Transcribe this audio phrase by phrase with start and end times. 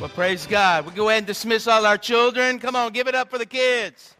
[0.00, 0.86] Well, praise God.
[0.86, 2.60] We go ahead and dismiss all our children.
[2.60, 4.14] Come on, give it up for the kids.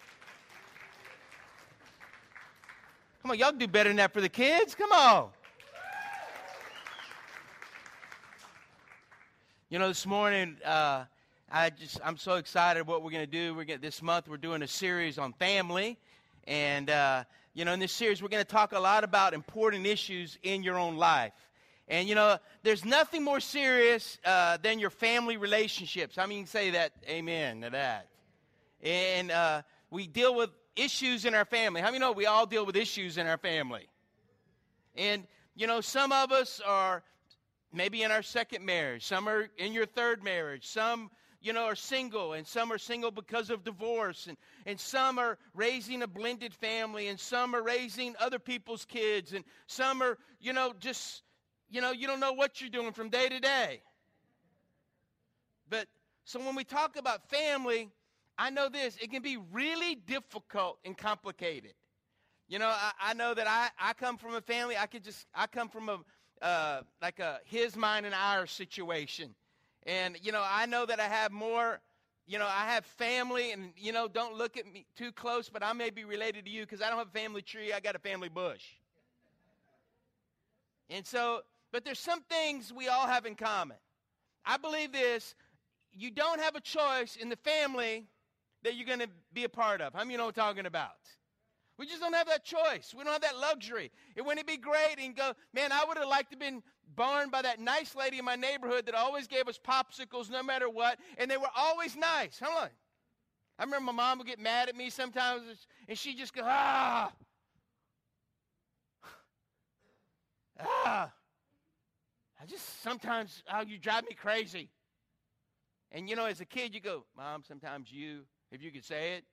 [3.22, 4.74] Come on, y'all do better than that for the kids.
[4.74, 5.28] Come on.
[9.70, 11.04] You know, this morning, uh,
[11.52, 13.54] I just I'm so excited what we're going to do.
[13.54, 15.96] We're gonna, this month we're doing a series on family,
[16.48, 17.22] and uh,
[17.54, 20.64] you know, in this series we're going to talk a lot about important issues in
[20.64, 21.34] your own life.
[21.88, 26.18] And you know, there's nothing more serious uh, than your family relationships.
[26.18, 28.08] I mean, say that, amen to that.
[28.82, 31.80] And uh, we deal with issues in our family.
[31.80, 33.88] How many know we all deal with issues in our family?
[34.96, 37.02] And you know, some of us are
[37.72, 41.10] maybe in our second marriage, some are in your third marriage, some
[41.40, 45.38] you know, are single, and some are single because of divorce, and, and some are
[45.54, 50.52] raising a blended family, and some are raising other people's kids, and some are, you
[50.52, 51.22] know, just
[51.70, 53.82] you know, you don't know what you're doing from day to day.
[55.68, 55.86] But
[56.24, 57.90] so when we talk about family,
[58.38, 61.74] I know this, it can be really difficult and complicated.
[62.48, 65.26] You know, I, I know that I, I come from a family, I could just,
[65.34, 65.98] I come from a,
[66.40, 69.34] uh, like a his, mine, and ours situation.
[69.86, 71.80] And, you know, I know that I have more,
[72.26, 75.62] you know, I have family, and, you know, don't look at me too close, but
[75.62, 77.96] I may be related to you because I don't have a family tree, I got
[77.96, 78.64] a family bush.
[80.90, 83.76] And so, but there's some things we all have in common.
[84.44, 85.34] I believe this
[85.92, 88.06] you don't have a choice in the family
[88.62, 89.94] that you're going to be a part of.
[89.94, 90.90] How many you know what I'm talking about?
[91.78, 92.92] We just don't have that choice.
[92.96, 93.90] We don't have that luxury.
[94.16, 96.62] And wouldn't it be great and go, man, I would have liked to have been
[96.96, 100.68] born by that nice lady in my neighborhood that always gave us popsicles no matter
[100.68, 102.40] what, and they were always nice.
[102.42, 102.68] Hold on.
[103.60, 107.12] I remember my mom would get mad at me sometimes, and she'd just go, ah,
[110.60, 111.12] ah.
[112.40, 114.68] I just sometimes, oh, you drive me crazy.
[115.90, 118.20] And you know, as a kid, you go, Mom, sometimes you,
[118.52, 119.24] if you could say it,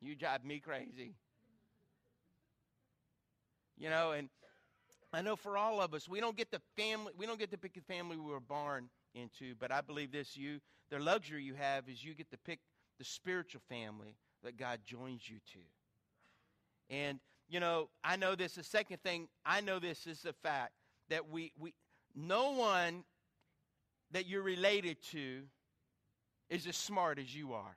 [0.00, 1.14] you drive me crazy.
[3.76, 4.28] You know, and
[5.12, 7.58] I know for all of us, we don't get the family, we don't get to
[7.58, 10.60] pick the family we were born into, but I believe this you,
[10.90, 12.60] the luxury you have is you get to pick
[12.98, 16.94] the spiritual family that God joins you to.
[16.94, 20.72] And, you know, I know this, the second thing, I know this is the fact
[21.10, 21.74] that we, we
[22.14, 23.04] no one
[24.12, 25.42] that you're related to
[26.48, 27.76] is as smart as you are.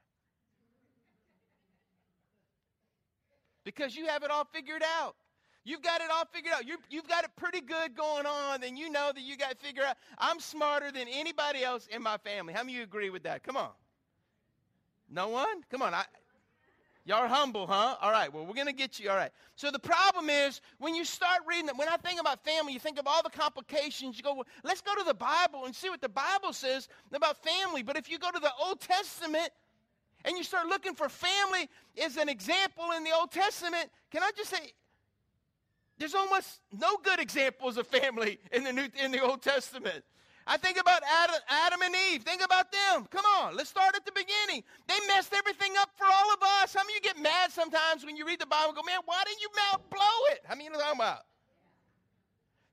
[3.64, 5.16] Because you have it all figured out.
[5.66, 6.66] You've got it all figured out.
[6.66, 9.56] you have got it pretty good going on, and you know that you got to
[9.58, 9.98] figure out.
[10.18, 12.54] I'm smarter than anybody else in my family.
[12.54, 13.44] How many of you agree with that?
[13.44, 13.72] Come on.
[15.10, 15.64] No one?
[15.70, 15.94] Come on.
[15.94, 16.06] I,
[17.08, 17.96] Y'all are humble, huh?
[18.02, 19.10] All right, well, we're going to get you.
[19.10, 19.32] All right.
[19.56, 22.80] So the problem is when you start reading it, when I think about family, you
[22.80, 24.18] think of all the complications.
[24.18, 27.42] You go, well, let's go to the Bible and see what the Bible says about
[27.42, 27.82] family.
[27.82, 29.52] But if you go to the Old Testament
[30.26, 31.70] and you start looking for family
[32.04, 34.74] as an example in the Old Testament, can I just say,
[36.00, 40.04] there's almost no good examples of family in the New in the Old Testament.
[40.48, 42.24] I think about Adam, Adam, and Eve.
[42.24, 43.06] Think about them.
[43.12, 44.64] Come on, let's start at the beginning.
[44.88, 46.74] They messed everything up for all of us.
[46.74, 49.00] How many of you get mad sometimes when you read the Bible and go, man,
[49.06, 49.50] why didn't you
[49.92, 50.40] blow it?
[50.46, 51.20] How many you know talking about?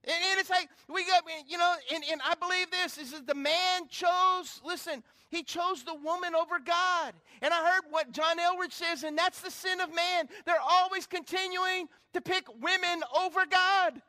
[0.05, 3.27] And, and, it's like, we got, you know, and, and I believe this is that
[3.27, 7.13] the man chose, listen, he chose the woman over God.
[7.41, 10.29] And I heard what John Eldredge says, and that's the sin of man.
[10.45, 14.01] They're always continuing to pick women over God.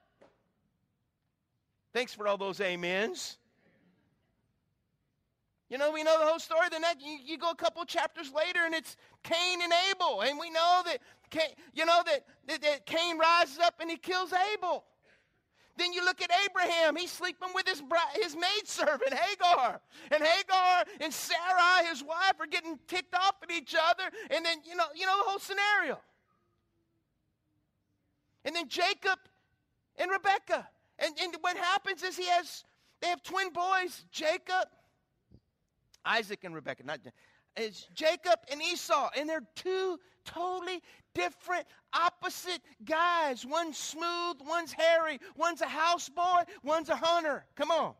[1.93, 3.38] Thanks for all those amens.
[5.69, 6.69] You know, we know the whole story.
[6.71, 10.38] Then that you, you, go a couple chapters later, and it's Cain and Abel, and
[10.38, 10.99] we know that
[11.31, 14.84] Cain, you know that, that, that Cain rises up and he kills Abel.
[15.77, 16.97] Then you look at Abraham.
[16.97, 22.47] He's sleeping with his bride, his maidservant Hagar, and Hagar and Sarah, his wife, are
[22.47, 24.04] getting ticked off at each other.
[24.31, 25.98] And then you know, you know the whole scenario.
[28.44, 29.19] And then Jacob
[29.98, 30.66] and Rebecca.
[30.98, 32.65] And, and what happens is he has
[33.03, 34.69] they have twin boys, Jacob
[36.06, 37.01] Isaac and Rebekah, not
[37.57, 40.83] it's Jacob and Esau, and they're two totally
[41.15, 43.47] different, opposite guys.
[43.47, 47.45] One's smooth, one's hairy, one's a houseboy, one's a hunter.
[47.54, 47.95] Come on.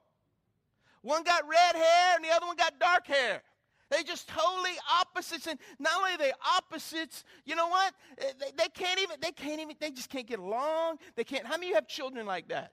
[1.01, 3.43] One got red hair and the other one got dark hair.
[3.89, 7.95] They just totally opposites, and not only they opposites, you know what?
[8.19, 9.17] Eh, they, they can't even.
[9.23, 9.77] They can't even.
[9.79, 10.99] They just can't get along.
[11.15, 11.47] They can't.
[11.47, 12.73] How many of you have children like that?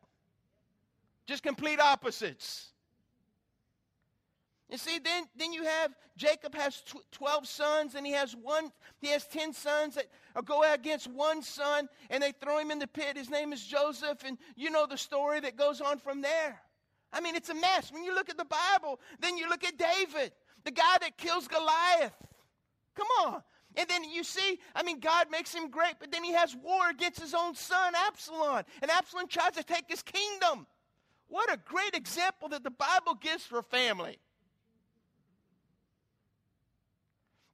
[1.28, 2.73] Just complete opposites.
[4.74, 8.72] And see, then, then you have Jacob has tw- 12 sons, and he has one,
[9.02, 10.08] he has 10 sons that
[10.46, 13.16] go against one son, and they throw him in the pit.
[13.16, 16.60] His name is Joseph, and you know the story that goes on from there.
[17.14, 17.92] I mean, it's a mess.
[17.92, 20.32] When you look at the Bible, then you look at David.
[20.64, 22.16] the guy that kills Goliath.
[22.96, 23.44] Come on.
[23.76, 26.90] And then you see, I mean, God makes him great, but then he has war
[26.90, 28.64] against his own son, Absalom.
[28.82, 30.66] And Absalom tries to take his kingdom.
[31.28, 34.18] What a great example that the Bible gives for family.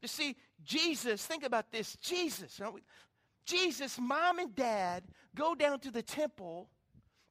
[0.01, 2.59] You see, Jesus, think about this Jesus,
[3.45, 5.03] Jesus, mom and dad
[5.35, 6.69] go down to the temple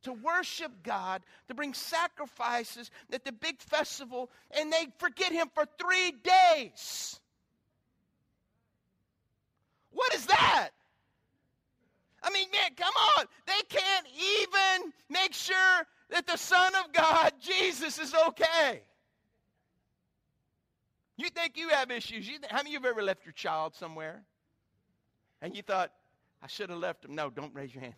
[0.03, 5.65] to worship God, to bring sacrifices at the big festival, and they forget Him for
[5.81, 7.20] three days.
[9.91, 10.71] What is that?
[12.23, 13.26] I mean, man, come on.
[13.47, 18.82] They can't even make sure that the Son of God, Jesus, is okay.
[21.19, 22.29] You think you have issues.
[22.29, 24.23] You th- how many of you have ever left your child somewhere?
[25.43, 25.93] And you thought,
[26.41, 27.17] I should have left him.
[27.17, 27.94] No, don't raise your hand.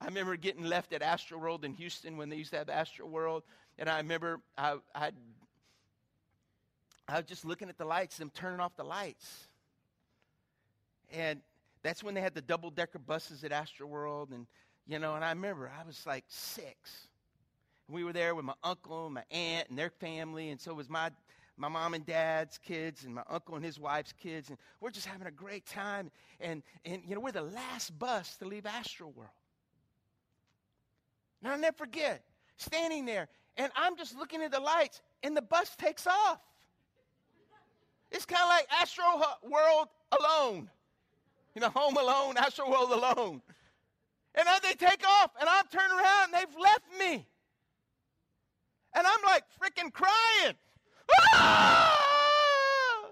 [0.00, 3.06] I remember getting left at Astro World in Houston when they used to have Astro
[3.06, 3.42] World.
[3.78, 5.10] And I remember I, I,
[7.06, 9.48] I was just looking at the lights, them turning off the lights.
[11.12, 11.40] And
[11.82, 14.30] that's when they had the double decker buses at Astro World.
[14.30, 14.46] And,
[14.86, 17.07] you know, and I remember I was like six.
[17.88, 20.50] We were there with my uncle and my aunt and their family.
[20.50, 21.10] And so was my,
[21.56, 24.50] my mom and dad's kids and my uncle and his wife's kids.
[24.50, 26.10] And we're just having a great time.
[26.40, 29.30] And, and you know, we're the last bus to leave Astroworld.
[31.42, 32.22] And I'll never forget
[32.58, 36.40] standing there, and I'm just looking at the lights, and the bus takes off.
[38.10, 39.04] It's kind of like Astro
[39.42, 39.88] World
[40.18, 40.70] alone.
[41.54, 43.42] You know, home alone, Astro World alone.
[44.34, 47.26] And then they take off, and I'm turning around, and they've left me.
[48.94, 50.54] And I'm like freaking crying.
[51.34, 53.04] Ah!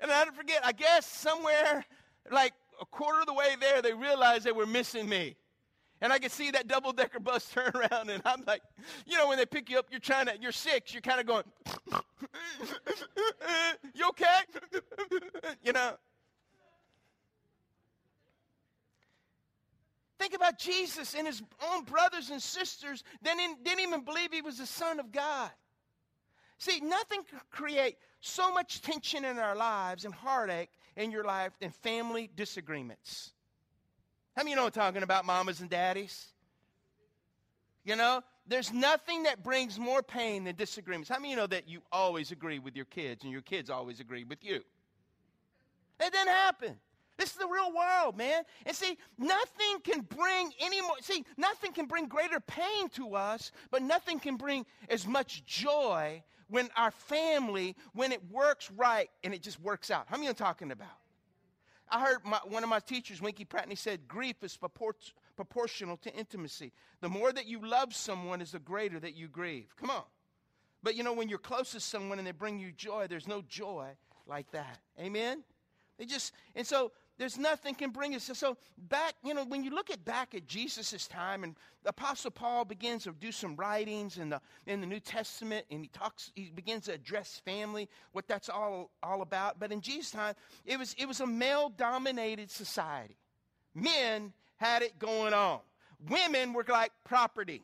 [0.00, 1.84] And I don't forget, I guess somewhere
[2.30, 5.34] like a quarter of the way there, they realized they were missing me.
[6.00, 8.62] And I could see that double decker bus turn around, and I'm like,
[9.06, 11.26] you know, when they pick you up, you're trying to, you're six, you're kind of
[11.26, 11.44] going,
[13.94, 14.40] you okay?
[15.64, 15.92] you know.
[20.18, 24.58] Think about Jesus and his own brothers and sisters didn't, didn't even believe he was
[24.58, 25.50] the Son of God.
[26.58, 31.52] See, nothing can create so much tension in our lives and heartache in your life
[31.60, 33.32] than family disagreements.
[34.36, 36.26] How many you know I'm talking about, mamas and daddies?
[37.84, 41.08] You know, there's nothing that brings more pain than disagreements.
[41.08, 44.00] How many you know that you always agree with your kids and your kids always
[44.00, 44.62] agree with you?
[46.00, 46.76] It didn't happen.
[47.18, 48.42] This is the real world, man.
[48.66, 53.52] And see, nothing can bring any more, see, nothing can bring greater pain to us,
[53.70, 56.22] but nothing can bring as much joy
[56.52, 60.04] when our family, when it works right and it just works out.
[60.08, 60.98] How many are talking about?
[61.90, 65.12] I heard my, one of my teachers, Winky Pratt, and he said, grief is propor-
[65.34, 66.72] proportional to intimacy.
[67.00, 69.74] The more that you love someone is the greater that you grieve.
[69.80, 70.02] Come on.
[70.82, 73.42] But you know, when you're close to someone and they bring you joy, there's no
[73.48, 73.88] joy
[74.26, 74.78] like that.
[75.00, 75.44] Amen?
[75.98, 78.28] They just, and so there's nothing can bring us.
[78.34, 81.54] So back, you know, when you look at back at Jesus' time, and
[81.84, 85.82] the Apostle Paul begins to do some writings in the in the New Testament, and
[85.82, 89.60] he talks, he begins to address family, what that's all all about.
[89.60, 90.34] But in Jesus' time,
[90.66, 93.16] it was it was a male-dominated society.
[93.72, 95.60] Men had it going on.
[96.08, 97.62] Women were like property.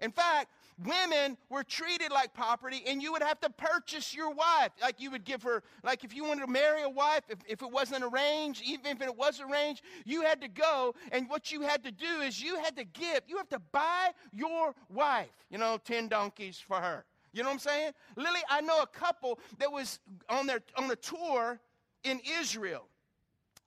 [0.00, 0.48] In fact,
[0.82, 4.70] women were treated like property and you would have to purchase your wife.
[4.80, 7.62] Like you would give her like if you wanted to marry a wife if, if
[7.62, 10.94] it wasn't arranged even if it was arranged you had to go.
[11.12, 13.20] And what you had to do is you had to give.
[13.26, 17.04] You have to buy your wife you know 10 donkeys for her.
[17.32, 17.92] You know what i'm saying?
[18.16, 21.60] Lily i know a couple that was on their on a tour
[22.02, 22.88] in israel.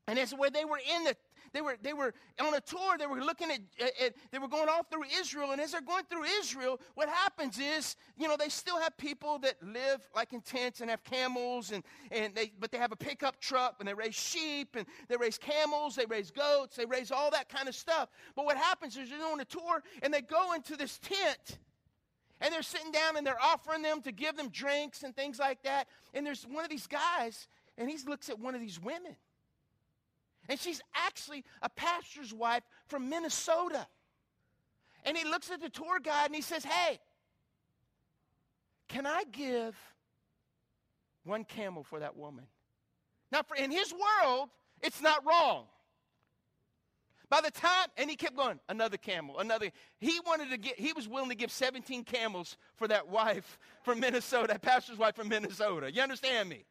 [0.07, 1.15] And it's where they were in the
[1.53, 2.97] they were, they were on a tour.
[2.97, 3.59] They were looking at,
[4.01, 5.51] at, they were going all through Israel.
[5.51, 9.39] And as they're going through Israel, what happens is, you know, they still have people
[9.39, 12.97] that live like in tents and have camels, and, and they, but they have a
[12.97, 17.11] pickup truck and they raise sheep and they raise camels, they raise goats, they raise
[17.11, 18.09] all that kind of stuff.
[18.35, 21.59] But what happens is they're on a tour and they go into this tent
[22.39, 25.63] and they're sitting down and they're offering them to give them drinks and things like
[25.63, 25.87] that.
[26.13, 29.15] And there's one of these guys, and he looks at one of these women.
[30.49, 33.87] And she's actually a pastor's wife from Minnesota.
[35.03, 36.99] And he looks at the tour guide and he says, Hey,
[38.87, 39.75] can I give
[41.23, 42.45] one camel for that woman?
[43.31, 44.49] Now, for, in his world,
[44.81, 45.65] it's not wrong.
[47.29, 49.69] By the time, and he kept going, another camel, another.
[49.99, 53.99] He wanted to get, he was willing to give 17 camels for that wife from
[53.99, 55.91] Minnesota, that pastor's wife from Minnesota.
[55.91, 56.63] You understand me?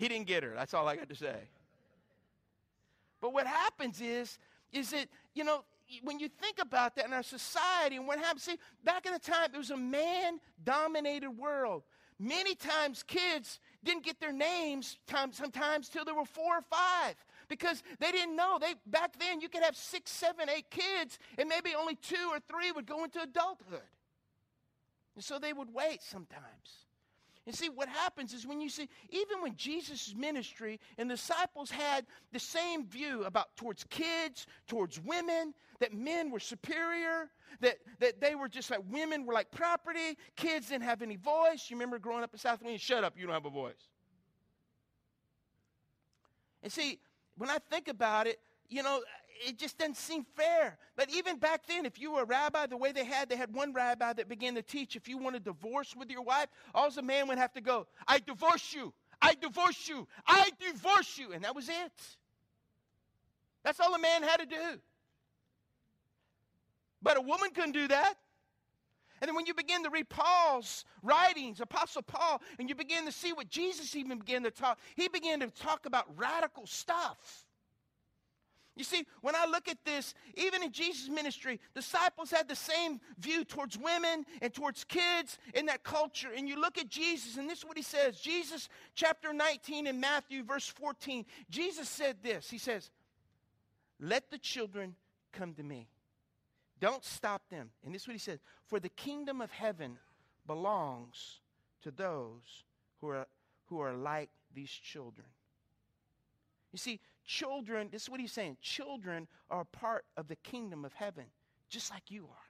[0.00, 0.54] He didn't get her.
[0.56, 1.36] That's all I got to say.
[3.20, 4.38] But what happens is,
[4.72, 5.62] is that, you know,
[6.02, 9.18] when you think about that in our society and what happens, see, back in the
[9.18, 11.82] time, it was a man dominated world.
[12.18, 14.96] Many times kids didn't get their names
[15.32, 17.14] sometimes till they were four or five
[17.48, 18.56] because they didn't know.
[18.58, 22.38] They back then you could have six, seven, eight kids, and maybe only two or
[22.40, 23.82] three would go into adulthood.
[25.14, 26.86] And so they would wait sometimes.
[27.46, 32.06] And see, what happens is when you see, even when Jesus' ministry and disciples had
[32.32, 37.30] the same view about towards kids, towards women, that men were superior,
[37.60, 41.66] that, that they were just like women were like property, kids didn't have any voice.
[41.68, 43.88] You remember growing up in South Carolina, shut up, you don't have a voice.
[46.62, 47.00] And see,
[47.36, 49.02] when I think about it, you know,
[49.46, 50.78] it just doesn't seem fair.
[50.96, 53.54] But even back then, if you were a rabbi, the way they had, they had
[53.54, 56.90] one rabbi that began to teach if you want a divorce with your wife, all
[56.90, 58.92] the man would have to go, I divorce you,
[59.22, 61.32] I divorce you, I divorce you.
[61.32, 61.92] And that was it.
[63.64, 64.80] That's all a man had to do.
[67.02, 68.14] But a woman couldn't do that.
[69.20, 73.12] And then when you begin to read Paul's writings, Apostle Paul, and you begin to
[73.12, 77.46] see what Jesus even began to talk, he began to talk about radical stuff.
[78.76, 83.00] You see, when I look at this, even in Jesus' ministry, disciples had the same
[83.18, 86.30] view towards women and towards kids in that culture.
[86.34, 90.00] And you look at Jesus, and this is what he says Jesus, chapter 19 in
[90.00, 91.26] Matthew, verse 14.
[91.50, 92.90] Jesus said this He says,
[93.98, 94.94] Let the children
[95.32, 95.88] come to me.
[96.80, 97.70] Don't stop them.
[97.84, 99.98] And this is what he says For the kingdom of heaven
[100.46, 101.40] belongs
[101.82, 102.64] to those
[103.00, 103.26] who are,
[103.66, 105.26] who are like these children.
[106.72, 107.00] You see,
[107.30, 111.26] Children, this is what he's saying children are a part of the kingdom of heaven,
[111.68, 112.48] just like you are.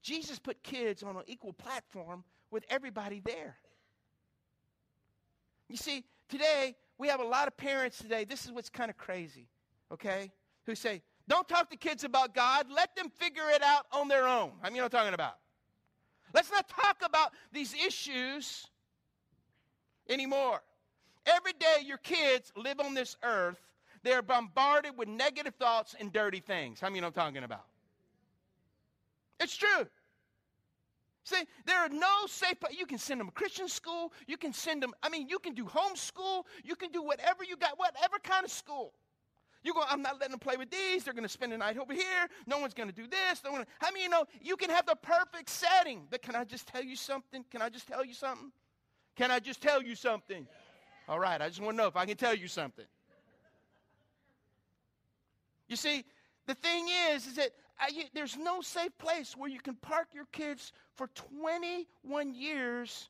[0.00, 3.56] Jesus put kids on an equal platform with everybody there.
[5.68, 8.24] You see, today, we have a lot of parents today.
[8.24, 9.50] This is what's kind of crazy,
[9.92, 10.32] okay?
[10.64, 12.68] Who say, don't talk to kids about God.
[12.74, 14.52] Let them figure it out on their own.
[14.62, 15.36] I mean, you know what I'm talking about.
[16.32, 18.66] Let's not talk about these issues
[20.08, 20.62] anymore.
[21.26, 23.58] Every day your kids live on this earth,
[24.02, 26.80] they're bombarded with negative thoughts and dirty things.
[26.80, 27.64] How many know I'm talking about?
[29.40, 29.86] It's true.
[31.24, 34.12] See, there are no safe You can send them to Christian school.
[34.26, 36.44] You can send them, I mean, you can do homeschool.
[36.62, 38.92] You can do whatever you got, whatever kind of school.
[39.62, 41.04] You go, I'm not letting them play with these.
[41.04, 42.28] They're going to spend the night over here.
[42.46, 43.40] No one's going to do this.
[43.40, 46.02] Gonna, how many you know you can have the perfect setting?
[46.10, 47.42] But can I just tell you something?
[47.50, 48.52] Can I just tell you something?
[49.16, 50.46] Can I just tell you something?
[51.08, 52.86] All right, I just want to know if I can tell you something.
[55.68, 56.04] You see,
[56.46, 60.08] the thing is, is that I, uh, there's no safe place where you can park
[60.14, 63.08] your kids for 21 years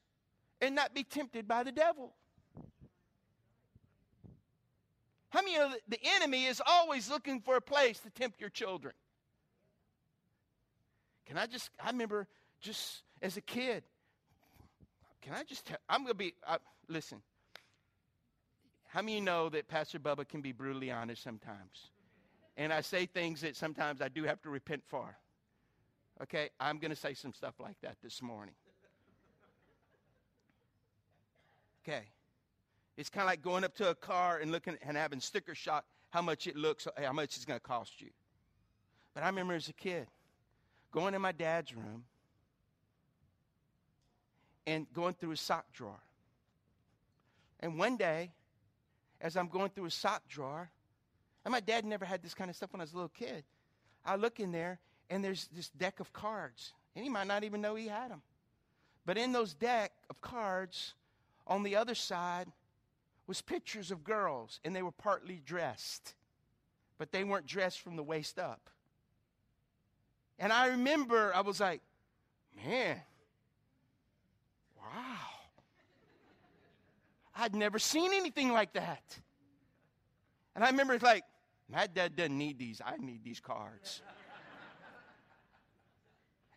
[0.61, 2.15] and not be tempted by the devil.
[5.29, 8.95] How many of the enemy is always looking for a place to tempt your children?
[11.27, 12.29] Can I just, I remember
[12.61, 13.83] just as a kid,
[15.23, 16.59] can I just tell, I'm going to be, uh,
[16.89, 17.21] listen,
[18.95, 21.91] how many of you know that Pastor Bubba can be brutally honest sometimes?
[22.57, 25.17] And I say things that sometimes I do have to repent for.
[26.23, 28.55] Okay, I'm going to say some stuff like that this morning.
[31.83, 32.05] Okay.
[32.97, 35.85] It's kind of like going up to a car and looking and having sticker shock
[36.11, 38.11] how much it looks, how much it's going to cost you.
[39.13, 40.07] But I remember as a kid
[40.93, 42.05] going in my dad's room
[44.69, 45.99] and going through his sock drawer.
[47.59, 48.31] And one day,
[49.21, 50.71] as I'm going through a sock drawer.
[51.45, 53.45] And my dad never had this kind of stuff when I was a little kid.
[54.05, 54.79] I look in there,
[55.11, 56.73] and there's this deck of cards.
[56.95, 58.23] And he might not even know he had them.
[59.07, 60.95] But in those deck of cards,
[61.47, 62.49] on the other side,
[63.27, 66.15] was pictures of girls, and they were partly dressed.
[66.99, 68.71] But they weren't dressed from the waist up.
[70.39, 71.81] And I remember I was like,
[72.65, 73.01] man,
[74.77, 75.35] wow.
[77.37, 79.19] I'd never seen anything like that.
[80.55, 81.25] And I remember it's like,
[81.69, 82.81] my dad doesn't need these.
[82.85, 84.03] I need these cards.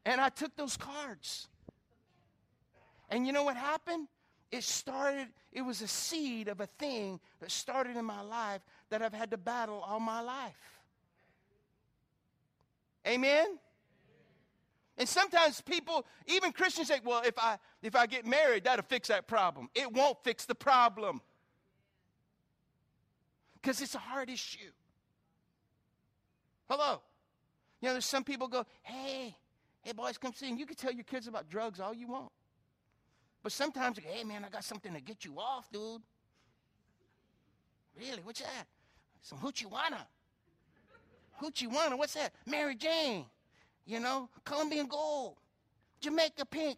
[0.05, 1.47] and I took those cards.
[3.09, 4.07] And you know what happened?
[4.51, 9.01] It started, it was a seed of a thing that started in my life that
[9.01, 10.81] I've had to battle all my life.
[13.05, 13.57] Amen?
[14.97, 19.09] And sometimes people, even Christians say, well, if I if I get married, that'll fix
[19.09, 19.69] that problem.
[19.75, 21.21] It won't fix the problem.
[23.61, 24.71] Because it's a hard issue.
[26.69, 27.01] Hello.
[27.81, 29.35] You know, there's some people go, hey,
[29.81, 30.49] hey boys, come see.
[30.49, 32.31] And you can tell your kids about drugs all you want.
[33.43, 36.01] But sometimes, hey man, I got something to get you off, dude.
[37.95, 38.21] Really?
[38.23, 38.67] What's that?
[39.21, 40.07] Some hoochie wanna.
[41.41, 42.33] Hoochie Wanna, what's that?
[42.45, 43.25] Mary Jane.
[43.87, 45.37] You know, Colombian gold.
[46.01, 46.77] Jamaica pink.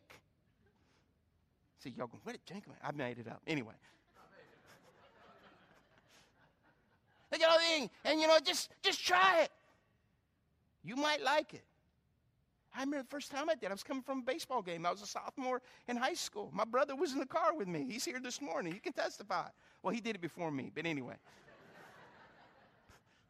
[1.79, 2.69] See, y'all going, what did Jamaica?
[2.83, 3.41] I made it up.
[3.47, 3.73] Anyway.
[7.31, 9.49] Look at all thing, and you know, just just try it.
[10.83, 11.63] You might like it.
[12.75, 13.63] I remember the first time I did.
[13.63, 14.85] It, I was coming from a baseball game.
[14.85, 16.51] I was a sophomore in high school.
[16.53, 17.87] My brother was in the car with me.
[17.89, 18.73] He's here this morning.
[18.73, 19.47] He can testify.
[19.81, 21.15] Well, he did it before me, but anyway.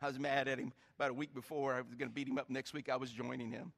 [0.01, 1.73] I was mad at him about a week before.
[1.73, 2.89] I was going to beat him up next week.
[2.89, 3.71] I was joining him.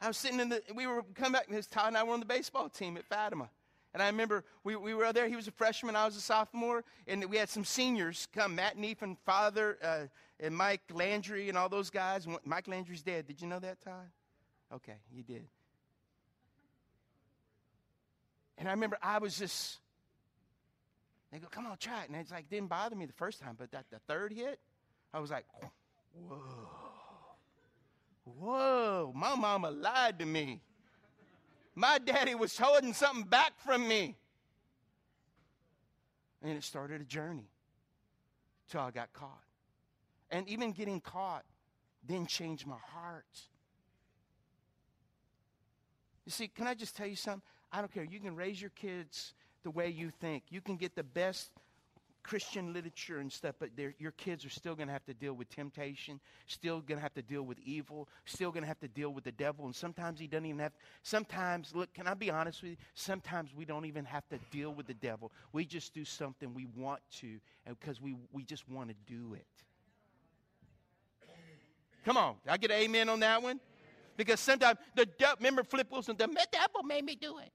[0.00, 2.20] I was sitting in the, we were coming back, his Todd and I were on
[2.20, 3.50] the baseball team at Fatima.
[3.94, 5.28] And I remember we, we were there.
[5.28, 8.78] He was a freshman, I was a sophomore, and we had some seniors come Matt
[8.78, 10.06] Neef and Father uh,
[10.38, 12.26] and Mike Landry and all those guys.
[12.44, 13.26] Mike Landry's dead.
[13.26, 14.08] Did you know that, Todd?
[14.72, 15.46] Okay, you did.
[18.58, 19.78] And I remember I was just,
[21.30, 22.08] they go, come on, try it.
[22.08, 24.58] And it's like, didn't bother me the first time, but that the third hit,
[25.12, 25.44] I was like,
[26.14, 26.40] whoa.
[28.24, 30.60] Whoa, my mama lied to me.
[31.74, 34.16] My daddy was holding something back from me.
[36.42, 37.48] And it started a journey
[38.70, 39.42] till I got caught.
[40.30, 41.44] And even getting caught
[42.06, 43.26] then changed my heart.
[46.24, 47.42] You see, can I just tell you something?
[47.72, 48.04] I don't care.
[48.04, 50.44] You can raise your kids the way you think.
[50.50, 51.50] You can get the best
[52.22, 55.48] Christian literature and stuff, but your kids are still going to have to deal with
[55.48, 59.14] temptation, still going to have to deal with evil, still going to have to deal
[59.14, 59.64] with the devil.
[59.64, 60.72] And sometimes he doesn't even have,
[61.02, 62.76] sometimes, look, can I be honest with you?
[62.94, 65.32] Sometimes we don't even have to deal with the devil.
[65.52, 69.46] We just do something we want to because we, we just want to do it.
[72.04, 73.58] Come on, I get an amen on that one?
[74.18, 77.52] Because sometimes the devil, remember Flip Wilson, the devil made me do it.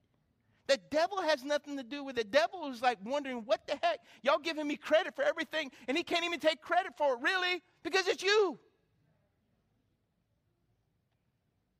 [0.66, 2.32] The devil has nothing to do with it.
[2.32, 4.00] The devil is like wondering, what the heck?
[4.22, 7.62] Y'all giving me credit for everything, and he can't even take credit for it, really,
[7.82, 8.58] because it's you.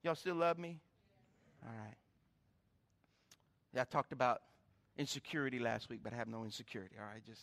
[0.02, 0.80] Y'all still love me?
[1.64, 1.96] All right.
[3.74, 4.42] Yeah, I talked about
[4.98, 6.96] insecurity last week, but I have no insecurity.
[7.00, 7.40] All right, just.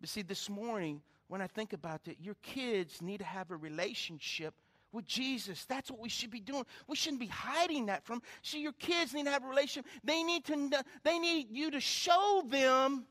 [0.00, 3.56] But see, this morning, when I think about it, your kids need to have a
[3.56, 4.54] relationship
[4.96, 5.64] with Jesus.
[5.66, 6.64] That's what we should be doing.
[6.88, 8.22] We shouldn't be hiding that from.
[8.42, 9.88] See, your kids need to have a relationship.
[10.02, 10.82] They need to.
[11.04, 13.06] They need you to show them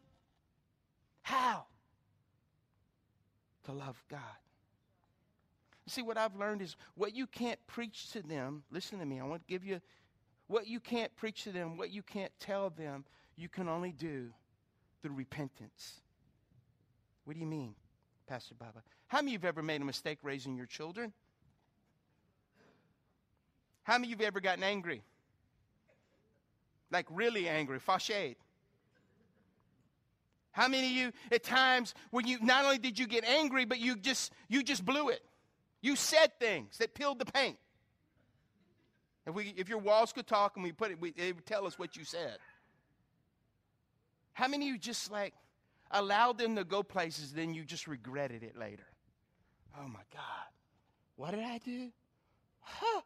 [1.22, 1.66] how
[3.64, 4.20] to love God.
[5.88, 8.64] See, what I've learned is what you can't preach to them.
[8.72, 9.20] Listen to me.
[9.20, 9.80] I want to give you
[10.48, 13.06] what you can't preach to them, what you can't tell them.
[13.38, 14.30] You can only do
[15.02, 16.02] through repentance.
[17.26, 17.76] What do you mean,
[18.28, 18.82] Pastor Bubba?
[19.08, 21.14] How many of you have ever made a mistake raising your children?
[23.86, 25.04] How many of you have ever gotten angry?
[26.92, 28.36] Like really angry, fâché?
[30.52, 33.80] How many of you at times when you not only did you get angry, but
[33.80, 35.22] you just you just blew it?
[35.82, 37.58] You said things that peeled the paint.
[39.28, 41.68] If we if your walls could talk and we put it, we, they would tell
[41.68, 42.38] us what you said.
[44.34, 45.36] How many of you just like
[45.92, 48.88] allowed them to go places, then you just regretted it later?
[49.80, 50.48] Oh my God,
[51.18, 51.92] what did I do?
[52.62, 53.02] Huh.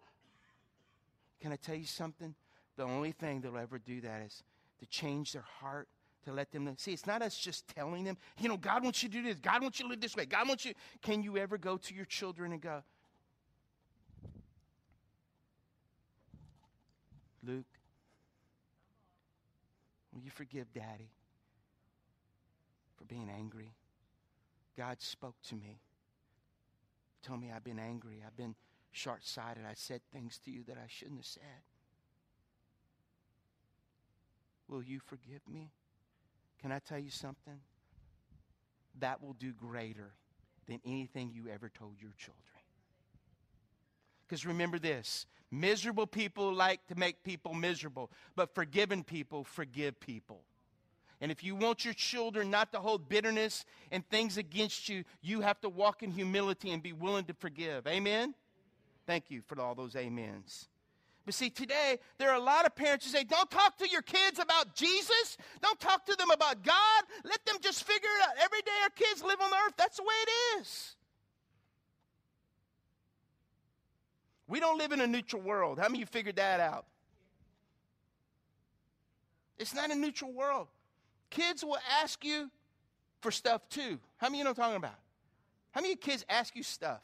[1.41, 2.36] Can I tell you something?
[2.75, 4.43] The only thing that'll ever do that is
[4.80, 5.88] to change their heart,
[6.25, 6.73] to let them know.
[6.78, 9.39] See, it's not us just telling them, you know, God wants you to do this.
[9.39, 10.25] God wants you to live this way.
[10.25, 10.73] God wants you.
[11.02, 12.84] Can you ever go to your children and go,
[17.45, 17.65] Luke,
[20.13, 21.10] will you forgive Daddy
[22.97, 23.73] for being angry?
[24.78, 25.80] God spoke to me,
[27.23, 28.23] told me I've been angry.
[28.25, 28.56] I've been
[28.91, 29.63] short sighted.
[29.69, 31.41] I said things to you that I shouldn't have said.
[34.67, 35.71] Will you forgive me?
[36.62, 37.60] Can I tell you something?
[38.99, 40.13] That will do greater
[40.67, 42.43] than anything you ever told your children.
[44.28, 50.41] Because remember this miserable people like to make people miserable, but forgiven people forgive people.
[51.21, 55.41] And if you want your children not to hold bitterness and things against you, you
[55.41, 57.88] have to walk in humility and be willing to forgive.
[57.88, 58.36] Amen?
[59.10, 60.67] Thank you for all those amens.
[61.26, 64.04] But see, today, there are a lot of parents who say, don't talk to your
[64.04, 65.36] kids about Jesus.
[65.63, 67.04] Don't talk to them about God.
[67.24, 68.36] Let them just figure it out.
[68.39, 69.74] Every day our kids live on earth.
[69.80, 70.95] That's the way it is.
[74.48, 75.80] We don't live in a neutral world.
[75.80, 76.86] How many of you figured that out?
[79.58, 80.67] It's not a neutral world.
[81.32, 82.52] Kids will ask you
[83.22, 83.98] for stuff too.
[84.17, 85.00] How many of you know what I'm talking about?
[85.72, 87.02] How many kids ask you stuff?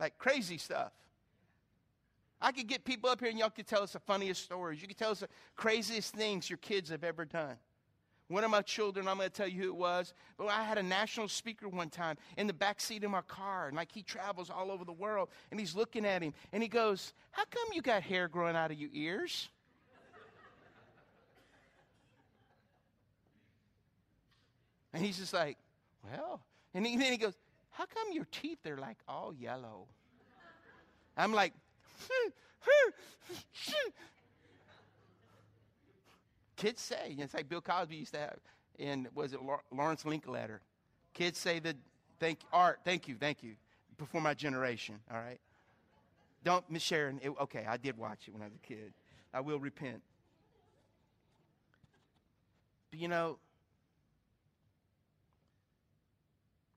[0.00, 0.92] Like crazy stuff.
[2.42, 4.82] I could get people up here and y'all could tell us the funniest stories.
[4.82, 7.56] You could tell us the craziest things your kids have ever done.
[8.26, 10.76] one of my children, I'm going to tell you who it was, but I had
[10.76, 14.02] a national speaker one time in the back seat of my car, and like he
[14.02, 17.68] travels all over the world, and he's looking at him, and he goes, How come
[17.74, 19.48] you got hair growing out of your ears?
[24.94, 25.58] And he's just like,
[26.10, 26.40] Well,
[26.74, 27.34] and then he goes,
[27.70, 29.86] How come your teeth are like all yellow?
[31.16, 31.52] I'm like,
[36.56, 38.38] Kids say, it's like Bill Cosby used to have,
[38.78, 39.40] and was it
[39.72, 40.60] Lawrence Linkletter?
[41.12, 41.76] Kids say that,
[42.20, 43.54] thank Art, thank you, thank you,
[43.98, 45.40] before my generation, all right?
[46.44, 48.92] Don't, Miss Sharon, it, okay, I did watch it when I was a kid.
[49.34, 50.02] I will repent.
[52.90, 53.38] But you know,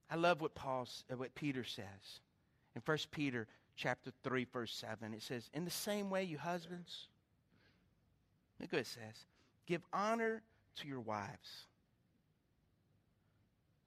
[0.10, 2.22] I love what Paul, what Peter says
[2.76, 5.14] in 1 Peter chapter 3, verse 7.
[5.14, 7.08] It says, In the same way, you husbands,
[8.60, 9.26] look what it says
[9.66, 10.42] give honor
[10.78, 11.66] to your wives.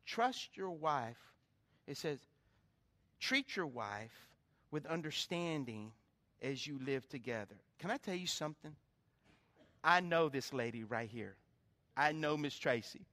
[0.05, 1.19] Trust your wife.
[1.87, 2.19] It says,
[3.21, 4.29] treat your wife
[4.71, 5.93] with understanding
[6.43, 7.55] as you live together.
[7.79, 8.75] Can I tell you something?
[9.85, 11.37] I know this lady right here.
[11.97, 13.07] I know Miss Tracy.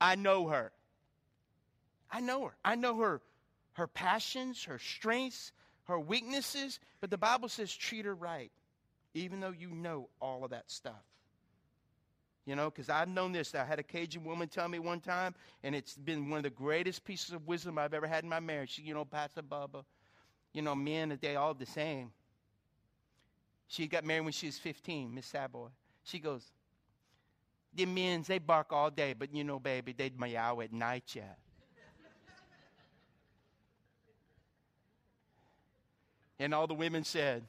[0.00, 0.72] I know her.
[2.10, 2.56] I know her.
[2.64, 3.22] I know her
[3.76, 5.52] her passions, her strengths,
[5.86, 8.50] her weaknesses, but the Bible says treat her right,
[9.14, 11.02] even though you know all of that stuff.
[12.44, 13.54] You know, because I've known this.
[13.56, 16.50] I had a Cajun woman tell me one time, and it's been one of the
[16.50, 18.74] greatest pieces of wisdom I've ever had in my marriage.
[18.74, 19.84] She, you know, Pastor Bubba,
[20.52, 22.12] you know, men, they all the same.
[23.66, 25.68] She got married when she was 15, Miss Savoy.
[26.04, 26.42] She goes,
[27.74, 31.34] the men, they bark all day, but you know, baby, they meow at night, yeah.
[36.38, 37.44] And all the women said,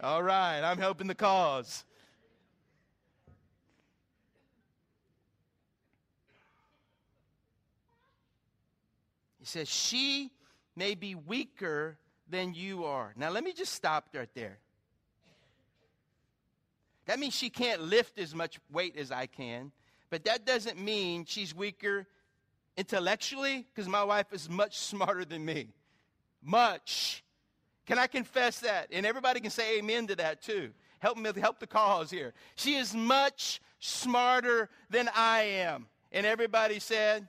[0.00, 1.84] All right, I'm helping the cause.
[9.38, 10.30] He says, She
[10.76, 11.98] may be weaker
[12.28, 13.12] than you are.
[13.16, 14.58] Now, let me just stop right there.
[17.06, 19.72] That means she can't lift as much weight as I can,
[20.10, 22.06] but that doesn't mean she's weaker
[22.76, 25.68] intellectually, because my wife is much smarter than me.
[26.42, 27.24] Much.
[27.86, 28.88] Can I confess that?
[28.92, 30.70] And everybody can say amen to that too.
[31.00, 32.32] Help me help the cause here.
[32.54, 35.86] She is much smarter than I am.
[36.12, 37.26] And everybody said,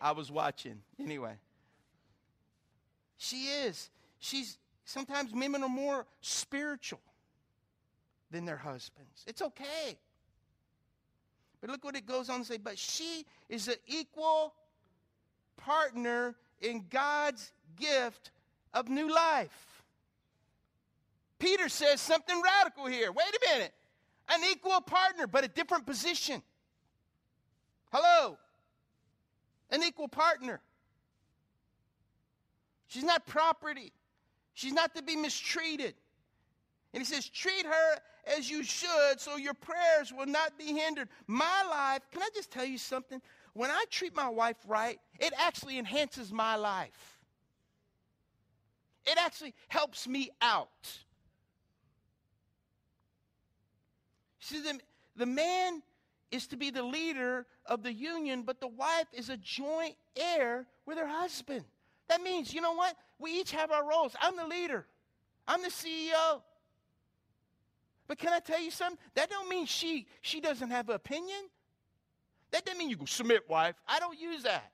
[0.00, 0.80] I was watching.
[0.98, 1.34] Anyway.
[3.16, 3.90] She is.
[4.18, 7.00] She's sometimes women are more spiritual
[8.30, 9.24] than their husbands.
[9.26, 9.96] It's okay.
[11.60, 12.58] But look what it goes on to say.
[12.58, 14.52] But she is an equal
[15.56, 18.32] partner in God's gift
[18.74, 19.82] of new life.
[21.38, 23.10] Peter says something radical here.
[23.12, 23.72] Wait a minute.
[24.28, 26.42] An equal partner, but a different position.
[27.92, 28.36] Hello.
[29.70, 30.60] An equal partner.
[32.88, 33.92] She's not property.
[34.54, 35.94] She's not to be mistreated.
[36.92, 37.98] And he says, treat her
[38.36, 41.08] as you should so your prayers will not be hindered.
[41.26, 43.20] My life, can I just tell you something?
[43.52, 47.13] When I treat my wife right, it actually enhances my life.
[49.06, 50.68] It actually helps me out.
[54.40, 54.78] See, the,
[55.16, 55.82] the man
[56.30, 60.66] is to be the leader of the union, but the wife is a joint heir
[60.86, 61.64] with her husband.
[62.08, 62.96] That means, you know what?
[63.18, 64.14] We each have our roles.
[64.20, 64.86] I'm the leader.
[65.46, 66.42] I'm the CEO.
[68.06, 68.98] But can I tell you something?
[69.14, 71.48] That don't mean she she doesn't have an opinion.
[72.50, 73.76] That doesn't mean you go submit, wife.
[73.88, 74.73] I don't use that.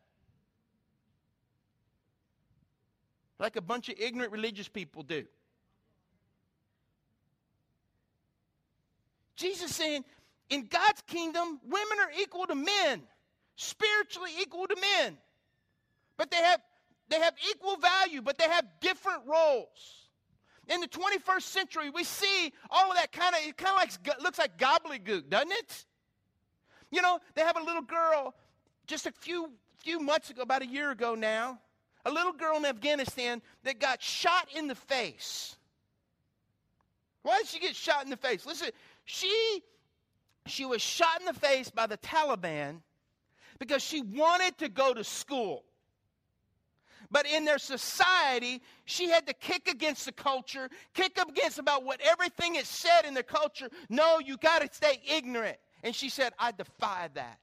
[3.40, 5.24] Like a bunch of ignorant religious people do.
[9.36, 10.04] Jesus saying,
[10.50, 13.02] in God's kingdom, women are equal to men,
[13.56, 15.16] spiritually equal to men.
[16.16, 16.60] But they have
[17.08, 20.08] they have equal value, but they have different roles.
[20.68, 24.22] In the 21st century, we see all of that kind of it kind of like
[24.22, 25.86] looks like gobbledygook, doesn't it?
[26.92, 28.34] You know, they have a little girl
[28.86, 29.50] just a few
[29.82, 31.58] few months ago, about a year ago now,
[32.04, 35.56] a little girl in Afghanistan that got shot in the face.
[37.22, 38.46] Why did she get shot in the face?
[38.46, 38.70] Listen,
[39.04, 39.62] she
[40.46, 42.80] she was shot in the face by the Taliban
[43.58, 45.64] because she wanted to go to school.
[47.10, 52.00] But in their society, she had to kick against the culture, kick against about what
[52.00, 53.68] everything is said in the culture.
[53.88, 55.56] No, you got to stay ignorant.
[55.82, 57.38] And she said, I defy that.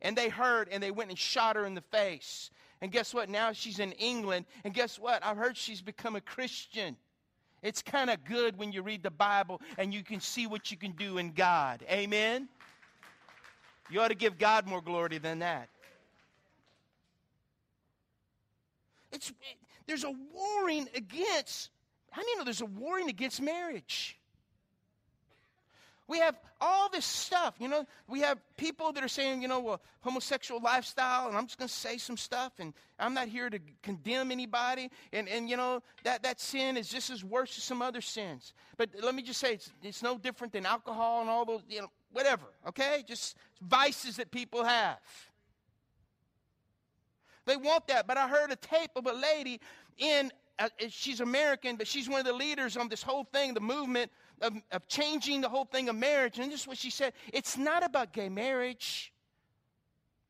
[0.00, 2.50] And they heard and they went and shot her in the face.
[2.82, 3.28] And guess what?
[3.28, 4.46] Now she's in England.
[4.64, 5.24] And guess what?
[5.24, 6.96] I've heard she's become a Christian.
[7.62, 10.76] It's kind of good when you read the Bible and you can see what you
[10.76, 11.84] can do in God.
[11.90, 12.48] Amen?
[13.90, 15.68] You ought to give God more glory than that.
[19.12, 19.34] It's, it,
[19.86, 21.70] there's a warring against,
[22.10, 24.15] how many know there's a warring against marriage?
[26.08, 27.84] We have all this stuff, you know.
[28.08, 31.68] We have people that are saying, you know, well, homosexual lifestyle, and I'm just going
[31.68, 34.90] to say some stuff, and I'm not here to condemn anybody.
[35.12, 38.54] And, and you know, that, that sin is just as worse as some other sins.
[38.76, 41.80] But let me just say, it's, it's no different than alcohol and all those, you
[41.80, 43.04] know, whatever, okay?
[43.06, 44.98] Just vices that people have.
[47.46, 48.06] They want that.
[48.06, 49.60] But I heard a tape of a lady
[49.98, 53.60] in, uh, she's American, but she's one of the leaders on this whole thing, the
[53.60, 56.38] movement of, of changing the whole thing of marriage.
[56.38, 59.12] And this is what she said it's not about gay marriage.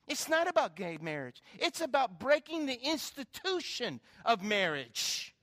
[0.08, 1.42] It's not about gay marriage.
[1.58, 5.34] It's about breaking the institution of marriage.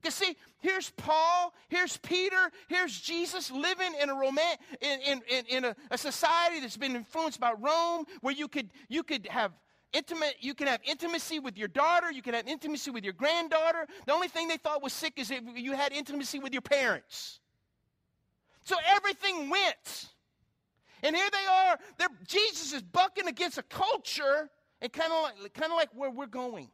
[0.00, 4.14] Because see, here's Paul, here's Peter, here's Jesus living in a
[4.80, 8.70] in, in, in, in a, a, society that's been influenced by Rome, where you could
[8.88, 9.52] you could have
[9.92, 13.86] intimate, you can have intimacy with your daughter, you can have intimacy with your granddaughter.
[14.06, 17.39] The only thing they thought was sick is if you had intimacy with your parents.
[18.64, 20.08] So everything went.
[21.02, 21.78] And here they are.
[22.26, 24.50] Jesus is bucking against a culture
[24.82, 26.68] and kind of like, kind of like where we're going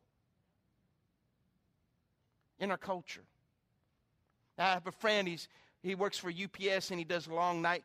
[2.59, 3.25] in our culture.
[4.59, 5.29] I have a friend.
[5.29, 5.49] He's
[5.83, 7.85] he works for UPS and he does long night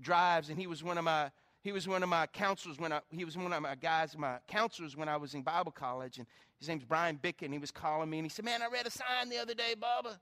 [0.00, 0.48] drives.
[0.48, 1.30] And he was one of my
[1.62, 4.38] he was one of my counselors when I he was one of my guys my
[4.48, 6.18] counselors when I was in Bible college.
[6.18, 6.26] And
[6.58, 7.42] his name's Brian Bicken.
[7.44, 9.54] And he was calling me and he said, "Man, I read a sign the other
[9.54, 10.18] day, Bubba."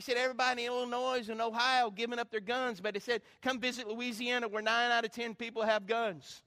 [0.00, 3.60] He said, everybody in Illinois and Ohio giving up their guns, but he said, come
[3.60, 6.40] visit Louisiana where nine out of 10 people have guns.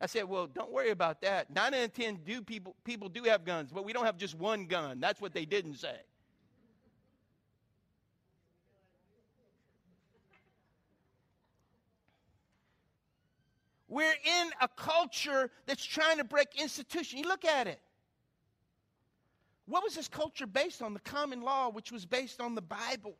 [0.00, 1.54] I said, well, don't worry about that.
[1.54, 4.34] Nine out of 10 do people, people do have guns, but we don't have just
[4.34, 4.98] one gun.
[4.98, 5.94] That's what they didn't say.
[13.88, 17.18] We're in a culture that's trying to break institution.
[17.18, 17.78] You look at it.
[19.70, 20.94] What was this culture based on?
[20.94, 23.14] The common law, which was based on the Bible.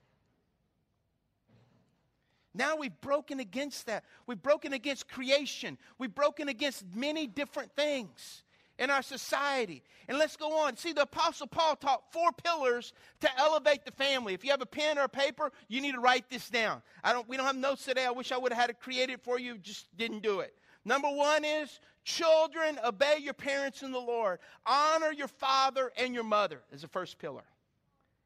[2.53, 4.05] Now we've broken against that.
[4.27, 5.79] We've broken against creation.
[5.97, 8.43] We've broken against many different things
[8.81, 9.85] in our society.
[10.09, 10.77] And let's go on.
[10.77, 14.35] See, the Apostle Paul taught four pillars to elevate the family.
[14.35, 16.83] If you have a pen or a paper, you need to write this down.
[17.05, 18.07] I don't, we don't have notes today.
[18.07, 20.53] I wish I would have had it created for you, just didn't do it.
[20.85, 24.38] Number one is Children, obey your parents in the Lord.
[24.64, 27.45] Honor your father and your mother is the first pillar.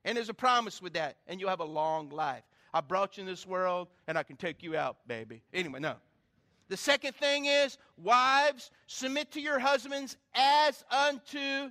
[0.05, 2.45] And there's a promise with that, and you'll have a long life.
[2.73, 5.43] I brought you in this world, and I can take you out, baby.
[5.53, 5.97] Anyway, no.
[6.69, 11.71] The second thing is, wives, submit to your husbands as unto,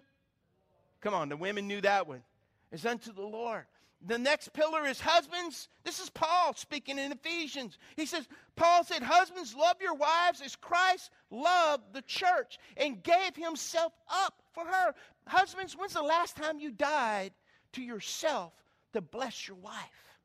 [1.01, 2.23] come on, the women knew that one,
[2.71, 3.65] as unto the Lord.
[4.05, 5.69] The next pillar is husbands.
[5.85, 7.77] This is Paul speaking in Ephesians.
[7.95, 13.35] He says, Paul said, Husbands, love your wives as Christ loved the church and gave
[13.35, 14.93] himself up for her.
[15.25, 17.31] Husbands, when's the last time you died
[17.73, 18.51] to yourself
[18.91, 20.17] to bless your wife?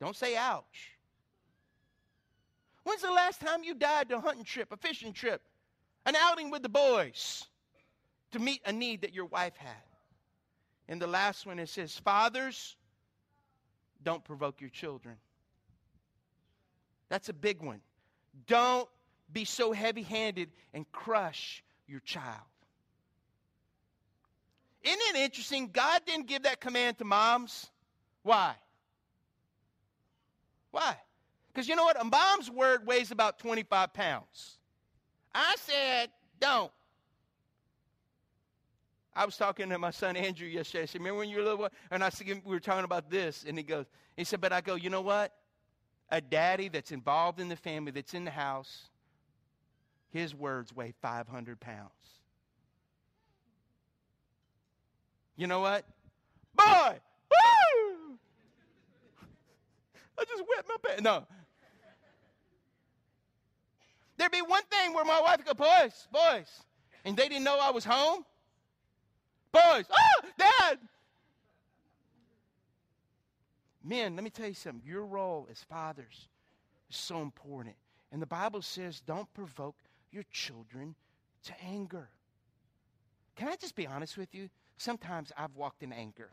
[0.00, 0.92] Don't say ouch.
[2.84, 5.42] When's the last time you died to a hunting trip, a fishing trip,
[6.06, 7.44] an outing with the boys
[8.32, 9.85] to meet a need that your wife had?
[10.88, 12.76] And the last one it says, Fathers,
[14.02, 15.16] don't provoke your children.
[17.08, 17.80] That's a big one.
[18.46, 18.88] Don't
[19.32, 22.42] be so heavy handed and crush your child.
[24.82, 25.70] Isn't it interesting?
[25.72, 27.66] God didn't give that command to moms.
[28.22, 28.54] Why?
[30.70, 30.96] Why?
[31.52, 32.00] Because you know what?
[32.00, 34.58] A mom's word weighs about 25 pounds.
[35.34, 36.70] I said, don't.
[39.16, 40.82] I was talking to my son Andrew yesterday.
[40.82, 41.58] I said, Remember when you were little?
[41.58, 41.68] Boy?
[41.90, 43.46] And I said, We were talking about this.
[43.48, 45.32] And he goes, He said, But I go, You know what?
[46.10, 48.90] A daddy that's involved in the family, that's in the house,
[50.12, 51.90] his words weigh 500 pounds.
[55.36, 55.86] You know what?
[56.54, 56.98] Boy!
[57.30, 58.18] Woo!
[60.18, 61.02] I just wet my pants.
[61.02, 61.26] No.
[64.18, 66.64] There'd be one thing where my wife would go, Boys, boys.
[67.06, 68.24] And they didn't know I was home.
[69.56, 70.78] Boys, oh, dad.
[73.82, 74.82] Men, let me tell you something.
[74.84, 76.28] Your role as fathers
[76.90, 77.76] is so important.
[78.12, 79.76] And the Bible says, don't provoke
[80.12, 80.94] your children
[81.44, 82.08] to anger.
[83.36, 84.50] Can I just be honest with you?
[84.76, 86.30] Sometimes I've walked in anger.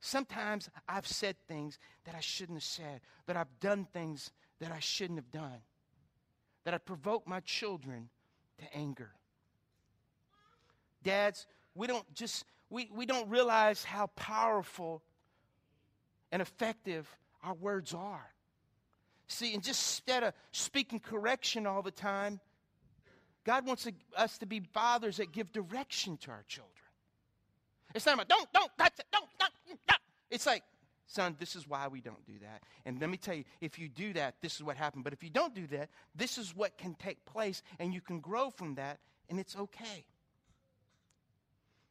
[0.00, 4.80] Sometimes I've said things that I shouldn't have said, that I've done things that I
[4.80, 5.60] shouldn't have done,
[6.64, 8.08] that I provoke my children
[8.58, 9.10] to anger.
[11.02, 15.02] Dads, we don't just we, we don't realize how powerful
[16.30, 17.08] and effective
[17.42, 18.26] our words are.
[19.28, 22.40] See, and just instead of speaking correction all the time,
[23.44, 26.74] God wants us to be fathers that give direction to our children.
[27.94, 29.52] It's not about, don't, don't, that's it, don't, don't,
[29.88, 30.00] don't.
[30.30, 30.62] It's like,
[31.06, 32.62] son, this is why we don't do that.
[32.84, 35.04] And let me tell you, if you do that, this is what happened.
[35.04, 38.20] But if you don't do that, this is what can take place, and you can
[38.20, 38.98] grow from that,
[39.30, 40.04] and it's okay.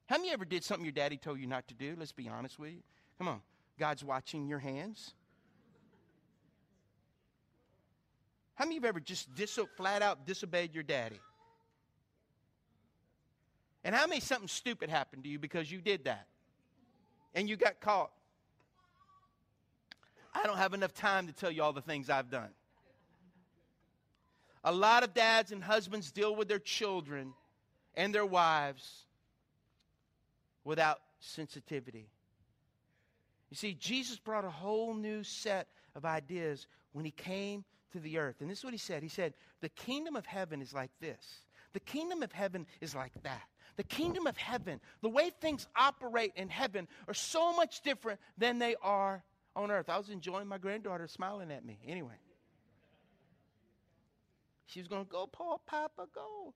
[0.07, 1.95] How many ever did something your daddy told you not to do?
[1.97, 2.83] Let's be honest with you.
[3.17, 3.41] Come on.
[3.77, 5.13] God's watching your hands.
[8.55, 9.29] How many of you ever just
[9.75, 11.19] flat out disobeyed your daddy?
[13.83, 16.25] And how many something stupid happened to you because you did that?
[17.35, 18.11] And you got caught.
[20.33, 22.49] I don't have enough time to tell you all the things I've done.
[24.63, 27.33] A lot of dads and husbands deal with their children
[27.95, 29.06] and their wives
[30.67, 32.09] without sensitivity.
[33.49, 38.17] You see, Jesus brought a whole new set of ideas when he came to the
[38.17, 38.41] earth.
[38.41, 41.41] And this is what he said He said, The kingdom of heaven is like this,
[41.71, 43.43] the kingdom of heaven is like that.
[43.77, 48.57] The kingdom of heaven, the way things operate in heaven, are so much different than
[48.57, 49.23] they are
[49.55, 49.87] on earth.
[49.87, 51.77] I was enjoying my granddaughter smiling at me.
[51.87, 52.19] Anyway,
[54.65, 56.55] she was going to go, Paul, Papa, go.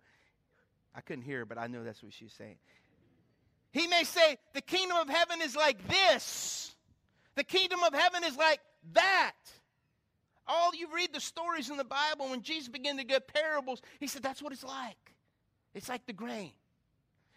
[0.95, 2.58] I couldn't hear her, but I know that's what she was saying.
[3.71, 6.75] He may say, The kingdom of heaven is like this.
[7.36, 8.60] The kingdom of heaven is like
[8.93, 9.34] that.
[10.47, 14.07] All you read the stories in the Bible, when Jesus began to give parables, he
[14.07, 15.15] said, That's what it's like.
[15.73, 16.51] It's like the grain,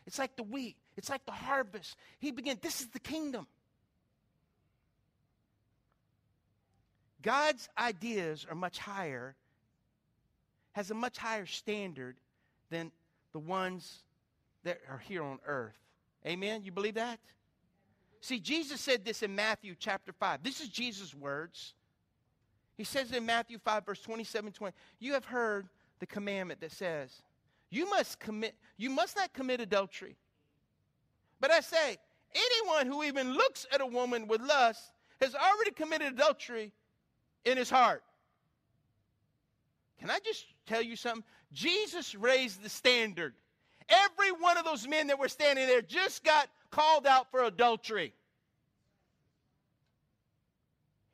[0.07, 1.97] it's like the wheat, it's like the harvest.
[2.19, 3.47] He began, This is the kingdom.
[7.23, 9.35] God's ideas are much higher,
[10.73, 12.17] has a much higher standard
[12.71, 12.93] than
[13.33, 14.03] the ones
[14.65, 15.84] that are here on earth.
[16.27, 16.63] Amen?
[16.65, 17.19] You believe that?
[18.21, 20.43] See, Jesus said this in Matthew chapter 5.
[20.43, 21.75] This is Jesus' words.
[22.77, 25.69] He says in Matthew 5, verse 27 20, You have heard
[26.01, 27.11] the commandment that says,
[27.71, 30.17] You must commit, you must not commit adultery.
[31.41, 31.99] But I say,
[32.35, 36.73] anyone who even looks at a woman with lust has already committed adultery
[37.45, 38.03] in his heart.
[40.01, 41.25] Can I just tell you something?
[41.53, 43.35] Jesus raised the standard.
[43.89, 48.15] Every one of those men that were standing there just got called out for adultery.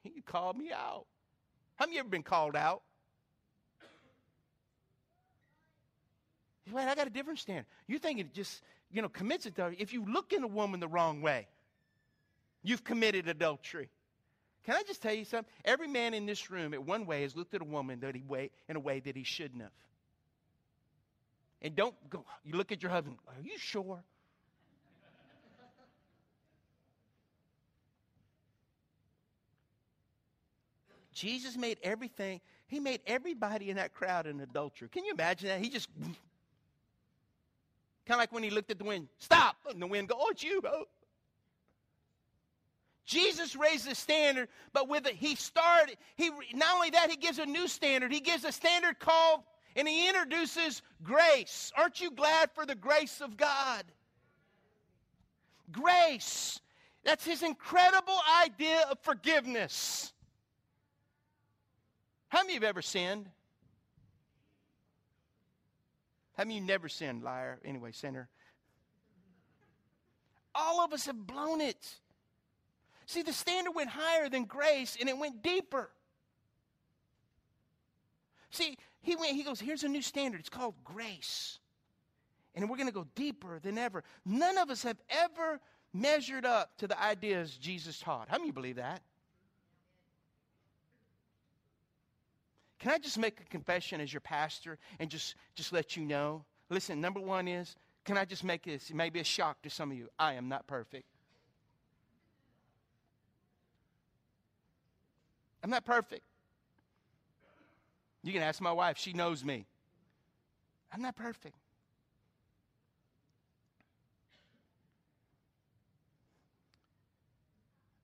[0.03, 1.07] He called me out.
[1.77, 2.83] How many ever been called out?
[6.71, 7.67] Wait, I got a different standard.
[7.87, 9.77] You think it just, you know, commits adultery.
[9.81, 11.49] If you look at a woman the wrong way,
[12.63, 13.89] you've committed adultery.
[14.65, 15.51] Can I just tell you something?
[15.65, 18.23] Every man in this room, at one way, has looked at a woman that he
[18.23, 19.73] way, in a way that he shouldn't have.
[21.63, 24.03] And don't go, you look at your husband, are you sure?
[31.13, 34.89] Jesus made everything, he made everybody in that crowd an adulterer.
[34.89, 35.61] Can you imagine that?
[35.61, 36.15] He just kind
[38.09, 40.43] of like when he looked at the wind, stop, and the wind go, oh, it's
[40.43, 40.63] you.
[43.05, 47.39] Jesus raised the standard, but with it, he started, he not only that, he gives
[47.39, 48.13] a new standard.
[48.13, 49.41] He gives a standard called
[49.77, 51.73] and he introduces grace.
[51.77, 53.85] Aren't you glad for the grace of God?
[55.73, 56.61] Grace.
[57.05, 60.13] That's his incredible idea of forgiveness.
[62.29, 63.29] How many of you have ever sinned?
[66.37, 67.59] How many you never sinned, liar?
[67.65, 68.29] Anyway, sinner.
[70.55, 71.97] All of us have blown it.
[73.07, 75.91] See, the standard went higher than grace and it went deeper.
[78.51, 80.41] See, he went, he goes, here's a new standard.
[80.41, 81.59] It's called grace.
[82.55, 84.03] And we're going to go deeper than ever.
[84.25, 85.61] None of us have ever
[85.93, 88.29] measured up to the ideas Jesus taught.
[88.29, 89.03] How many believe that?
[92.81, 96.45] Can I just make a confession as your pastor and just, just let you know?
[96.71, 98.91] Listen, number one is, can I just make this?
[98.91, 100.09] It may be a shock to some of you.
[100.19, 101.05] I am not perfect.
[105.63, 106.23] I'm not perfect.
[108.23, 109.67] You can ask my wife, she knows me.
[110.93, 111.57] I'm not perfect.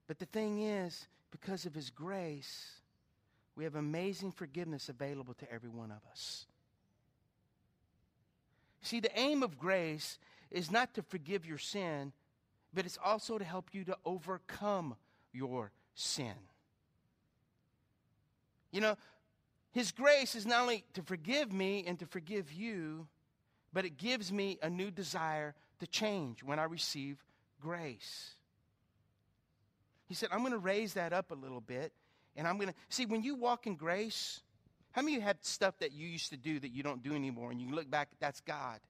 [0.07, 2.81] But the thing is, because of His grace,
[3.57, 6.47] we have amazing forgiveness available to every one of us.
[8.83, 10.19] See, the aim of grace
[10.51, 12.13] is not to forgive your sin,
[12.73, 14.95] but it's also to help you to overcome
[15.33, 16.35] your sin.
[18.71, 18.97] You know,
[19.77, 23.07] his grace is not only to forgive me and to forgive you,
[23.75, 27.23] but it gives me a new desire to change when I receive
[27.61, 28.31] grace.
[30.09, 31.93] He said, I'm going to raise that up a little bit.
[32.37, 34.41] And I'm going to see when you walk in grace,
[34.93, 37.15] how many of you had stuff that you used to do that you don't do
[37.15, 38.81] anymore and you look back, that's God?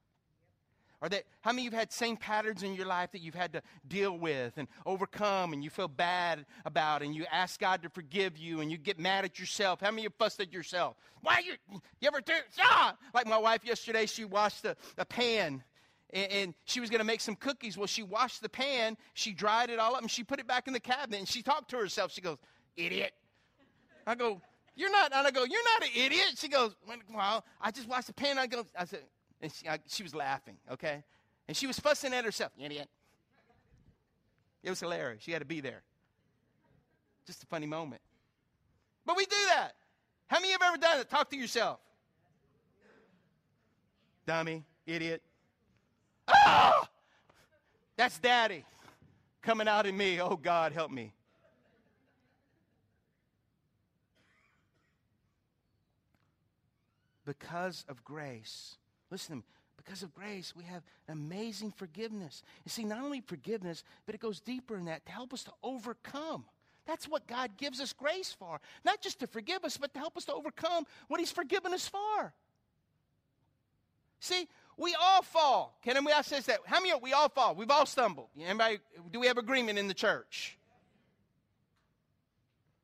[1.01, 3.35] Or that how many of you have had same patterns in your life that you've
[3.35, 7.83] had to deal with and overcome and you feel bad about and you ask God
[7.83, 9.79] to forgive you and you get mad at yourself?
[9.79, 10.95] How many of you fussed at yourself?
[11.21, 12.95] Why you you ever do ah!
[13.13, 15.63] like my wife yesterday, she washed a, a pan
[16.11, 17.77] and, and she was going to make some cookies.
[17.77, 20.67] Well, she washed the pan, she dried it all up, and she put it back
[20.67, 21.17] in the cabinet.
[21.19, 22.11] And she talked to herself.
[22.11, 22.37] She goes,
[22.75, 23.13] "Idiot."
[24.05, 24.41] I go,
[24.75, 26.75] "You're not." And I go, "You're not an idiot." She goes,
[27.13, 29.03] "Well, I just washed the pan." I go, I said,
[29.41, 31.03] and she, I, she was laughing, okay?
[31.47, 32.51] And she was fussing at herself.
[32.59, 32.89] Idiot.
[34.63, 35.23] It was hilarious.
[35.23, 35.83] She had to be there.
[37.25, 38.01] Just a funny moment.
[39.05, 39.73] But we do that.
[40.27, 41.09] How many of you have ever done it?
[41.09, 41.79] Talk to yourself.
[44.25, 45.21] Dummy, idiot.
[46.27, 46.89] Ah!
[47.95, 48.65] That's daddy
[49.41, 50.19] coming out in me.
[50.19, 51.13] Oh, God, help me.
[57.25, 58.77] Because of grace,
[59.09, 59.43] Listen.
[59.77, 62.43] Because of grace, we have amazing forgiveness.
[62.65, 65.51] You see, not only forgiveness, but it goes deeper in that to help us to
[65.63, 66.43] overcome.
[66.85, 68.59] That's what God gives us grace for.
[68.83, 71.87] Not just to forgive us, but to help us to overcome what He's forgiven us
[71.87, 72.33] for.
[74.19, 74.47] See,
[74.77, 75.77] we all fall.
[75.83, 76.59] Can we all say that?
[76.65, 76.93] How many?
[77.01, 77.55] We all fall.
[77.55, 78.27] We've all stumbled.
[78.39, 78.79] Anybody?
[79.11, 80.57] Do we have agreement in the church?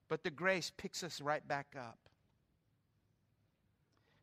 [0.10, 1.98] But the grace picks us right back up.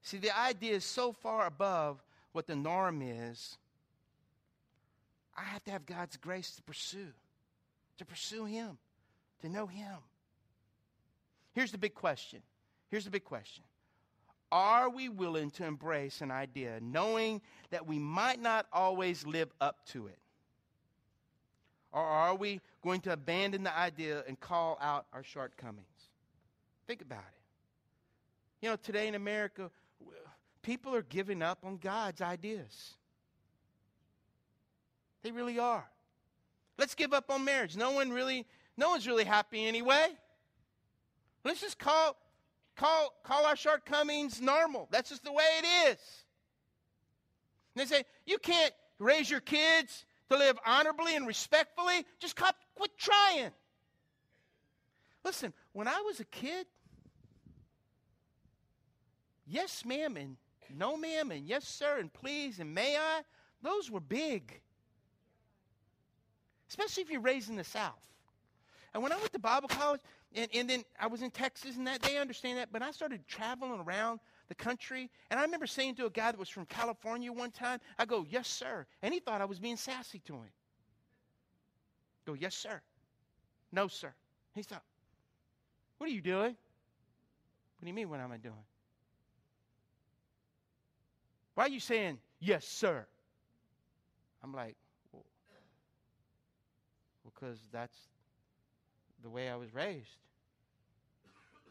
[0.02, 3.58] See, the idea is so far above what the norm is.
[5.36, 7.12] I have to have God's grace to pursue,
[7.98, 8.78] to pursue Him,
[9.42, 9.96] to know Him.
[11.52, 12.42] Here's the big question.
[12.90, 13.64] Here's the big question.
[14.52, 17.40] Are we willing to embrace an idea knowing
[17.70, 20.18] that we might not always live up to it?
[21.92, 25.86] Or are we going to abandon the idea and call out our shortcomings?
[26.86, 27.40] Think about it.
[28.62, 29.70] You know, today in America,
[30.62, 32.94] people are giving up on God's ideas.
[35.22, 35.86] They really are.
[36.78, 37.76] Let's give up on marriage.
[37.76, 38.46] No one really,
[38.76, 40.08] no one's really happy anyway.
[41.44, 42.16] Let's just call,
[42.76, 44.88] call, call our shortcomings normal.
[44.90, 45.98] That's just the way it is.
[47.74, 52.04] And they say, you can't raise your kids to live honorably and respectfully.
[52.18, 52.38] Just
[52.74, 53.50] quit trying.
[55.24, 56.66] Listen, when I was a kid,
[59.46, 60.36] yes, ma'am, and
[60.76, 63.22] no, ma'am, and yes, sir, and please, and may I,
[63.62, 64.60] those were big.
[66.68, 68.06] Especially if you're raised in the South.
[68.94, 70.00] And when I went to Bible college,
[70.34, 73.26] and, and then I was in Texas, and that they understand that, but I started
[73.26, 77.32] traveling around the country, and I remember saying to a guy that was from California
[77.32, 78.86] one time, I go, yes, sir.
[79.02, 80.50] And he thought I was being sassy to him.
[82.26, 82.80] I go, yes, sir.
[83.72, 84.12] No, sir.
[84.54, 84.82] He thought,
[85.98, 86.56] what are you doing?
[87.78, 88.54] What do you mean, what am I doing?
[91.60, 93.04] Why are you saying, yes, sir?
[94.42, 94.76] I'm like,
[95.12, 95.26] well,
[97.22, 97.98] because that's
[99.22, 100.08] the way I was raised.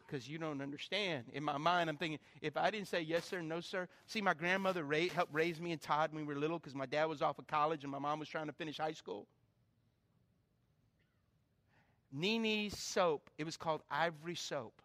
[0.05, 1.23] Because you don't understand.
[1.33, 3.87] In my mind, I'm thinking, if I didn't say yes, sir, no, sir.
[4.05, 6.85] See, my grandmother ra- helped raise me and Todd when we were little because my
[6.85, 9.25] dad was off of college and my mom was trying to finish high school.
[12.11, 14.83] Nini's soap, it was called Ivory Soap.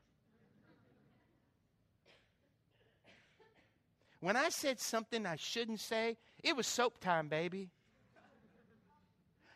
[4.25, 7.69] When I said something I shouldn't say, it was soap time, baby.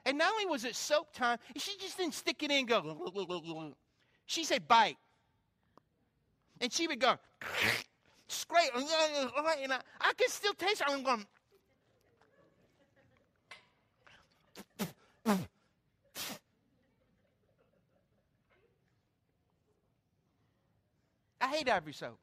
[0.04, 3.74] And not only was it soap time, she just didn't stick it in and go.
[4.26, 4.98] She said bite.
[6.60, 7.16] And she would go
[8.28, 8.68] scrape.
[8.74, 10.86] And I, I could still taste it.
[10.86, 11.26] I'm going.
[21.40, 22.18] I hate ivory soap.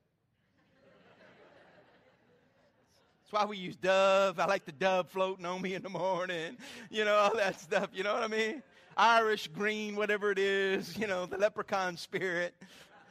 [3.24, 4.39] That's why we use Dove.
[4.39, 6.55] I like the Dove floating on me in the morning.
[6.89, 7.89] You know, all that stuff.
[7.93, 8.63] You know what I mean?
[8.95, 10.97] Irish green, whatever it is.
[10.97, 12.53] You know, the leprechaun spirit.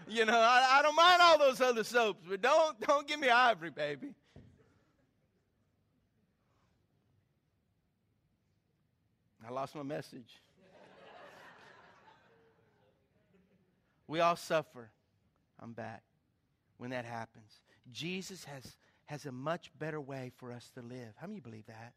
[0.09, 3.29] You know, I, I don't mind all those other soaps, but don't don't give me
[3.29, 4.15] ivory, baby.
[9.47, 10.41] I lost my message.
[14.09, 14.89] we all suffer.
[15.61, 16.03] I'm back
[16.79, 17.61] when that happens.
[17.93, 18.75] Jesus has
[19.07, 21.15] has a much better way for us to live.
[21.17, 21.93] How many believe that?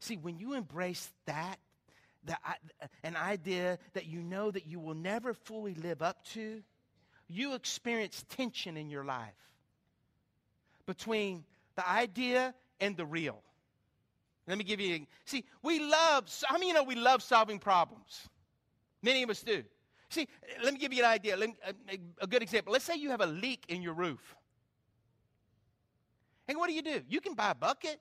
[0.00, 1.58] See, when you embrace that,
[2.24, 2.36] the,
[3.02, 6.62] an idea that you know that you will never fully live up to,
[7.28, 9.32] you experience tension in your life
[10.86, 11.44] between
[11.76, 13.42] the idea and the real.
[14.46, 18.28] Let me give you, see, we love, how many you know we love solving problems?
[19.02, 19.62] Many of us do.
[20.10, 20.28] See,
[20.62, 21.36] let me give you an idea.
[21.36, 21.54] Me,
[21.88, 22.72] a, a good example.
[22.72, 24.36] Let's say you have a leak in your roof.
[26.48, 27.00] And what do you do?
[27.08, 28.00] You can buy a bucket,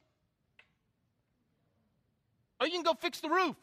[2.59, 3.55] or you can go fix the roof.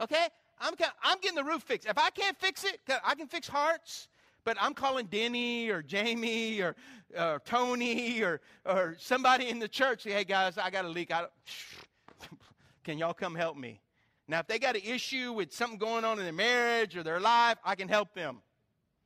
[0.00, 0.28] Okay?
[0.58, 1.88] I'm, I'm getting the roof fixed.
[1.88, 4.08] If I can't fix it, I can fix hearts,
[4.44, 6.76] but I'm calling Denny or Jamie or,
[7.18, 10.02] or Tony or, or somebody in the church.
[10.02, 11.10] Say, hey guys, I got a leak.
[11.12, 11.26] I
[12.84, 13.80] can y'all come help me?
[14.28, 17.18] Now, if they got an issue with something going on in their marriage or their
[17.18, 18.42] life, I can help them.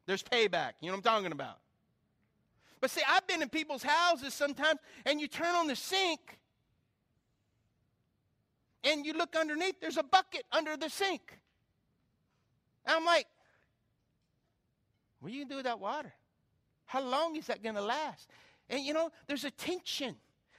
[0.06, 0.72] There's payback.
[0.80, 1.58] You know what I'm talking about?
[2.84, 6.38] But see, I've been in people's houses sometimes, and you turn on the sink,
[8.84, 11.40] and you look underneath, there's a bucket under the sink.
[12.84, 13.26] And I'm like,
[15.18, 16.12] what are you going to do with that water?
[16.84, 18.28] How long is that going to last?
[18.68, 20.14] And you know, there's a tension.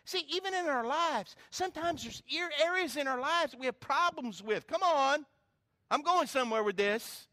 [0.06, 2.24] See, even in our lives, sometimes there's
[2.60, 4.66] areas in our lives we have problems with.
[4.66, 5.28] Come on.
[5.92, 7.28] I'm going somewhere with this.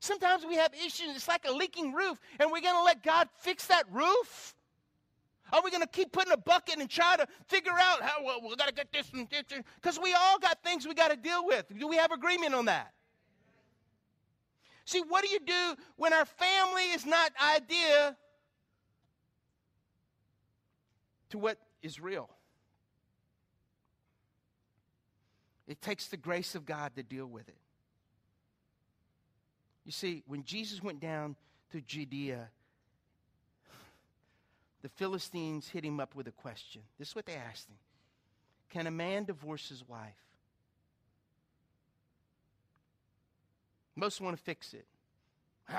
[0.00, 1.16] Sometimes we have issues.
[1.16, 4.54] It's like a leaking roof, and we're going to let God fix that roof?
[5.52, 8.40] Are we going to keep putting a bucket and try to figure out how, well,
[8.42, 9.44] we got to get this this?
[9.76, 11.66] Because we all got things we got to deal with.
[11.78, 12.92] Do we have agreement on that?
[14.84, 18.16] See, what do you do when our family is not idea
[21.30, 22.30] to what is real?
[25.66, 27.57] It takes the grace of God to deal with it.
[29.88, 31.34] You see, when Jesus went down
[31.72, 32.50] to Judea,
[34.82, 36.82] the Philistines hit him up with a question.
[36.98, 37.78] This is what they asked him
[38.68, 40.12] Can a man divorce his wife?
[43.96, 44.84] Most want to fix it.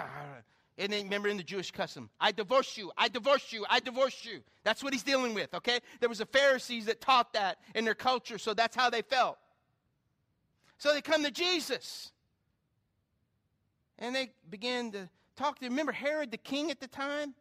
[0.80, 4.24] And then remember in the Jewish custom, I divorce you, I divorce you, I divorce
[4.24, 4.40] you.
[4.64, 5.82] That's what he's dealing with, okay?
[6.00, 9.38] There was a Pharisees that taught that in their culture, so that's how they felt.
[10.78, 12.14] So they come to Jesus.
[14.00, 15.74] And they began to talk to him.
[15.74, 17.36] Remember Herod the king at the time?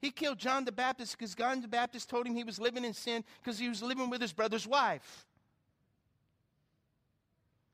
[0.00, 2.94] He killed John the Baptist because John the Baptist told him he was living in
[2.94, 5.26] sin because he was living with his brother's wife.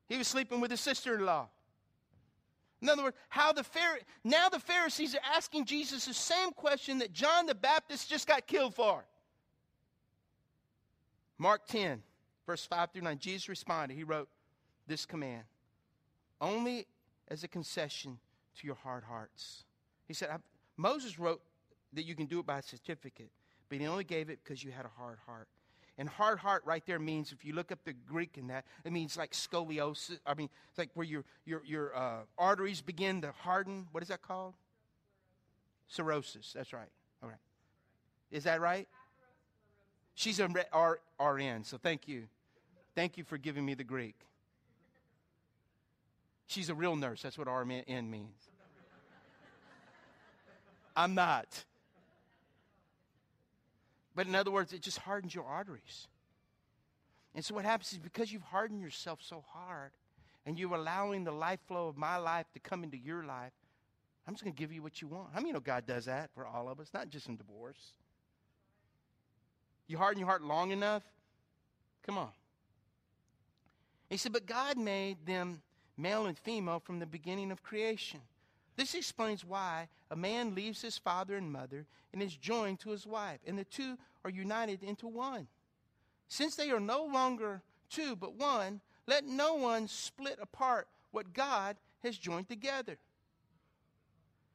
[0.08, 1.48] He was sleeping with his sister in law.
[2.80, 6.98] In other words, how the Phar- now the Pharisees are asking Jesus the same question
[6.98, 9.04] that John the Baptist just got killed for.
[11.38, 12.02] Mark 10,
[12.46, 13.18] verse 5 through 9.
[13.18, 13.94] Jesus responded.
[13.94, 14.28] He wrote
[14.86, 15.44] this command
[16.40, 16.86] Only
[17.28, 18.18] as a concession
[18.58, 19.64] to your hard hearts.
[20.06, 20.28] He said,
[20.76, 21.40] Moses wrote
[21.92, 23.30] that you can do it by a certificate,
[23.68, 25.48] but he only gave it because you had a hard heart.
[25.96, 28.92] And hard heart right there means, if you look up the Greek in that, it
[28.92, 30.18] means like scoliosis.
[30.26, 33.86] I mean, it's like where your, your, your uh, arteries begin to harden.
[33.92, 34.54] What is that called?
[35.86, 36.52] Cirrhosis.
[36.52, 36.88] That's right.
[37.22, 37.38] All right.
[38.32, 38.88] Is that right?
[40.16, 42.24] She's a R- RN, so thank you.
[42.94, 44.16] Thank you for giving me the Greek.
[46.46, 47.22] She's a real nurse.
[47.22, 48.48] That's what RN means.
[50.96, 51.64] I'm not.
[54.14, 56.06] But in other words, it just hardens your arteries.
[57.34, 59.90] And so what happens is because you've hardened yourself so hard
[60.46, 63.52] and you're allowing the life flow of my life to come into your life,
[64.26, 65.30] I'm just going to give you what you want.
[65.34, 67.92] How many know God does that for all of us, not just in divorce?
[69.88, 71.02] You harden your heart long enough?
[72.06, 72.30] Come on.
[74.08, 75.60] He said, but God made them
[75.96, 78.20] male and female from the beginning of creation.
[78.76, 83.06] This explains why a man leaves his father and mother and is joined to his
[83.06, 85.46] wife, and the two are united into one.
[86.28, 91.76] Since they are no longer two but one, let no one split apart what God
[92.02, 92.98] has joined together.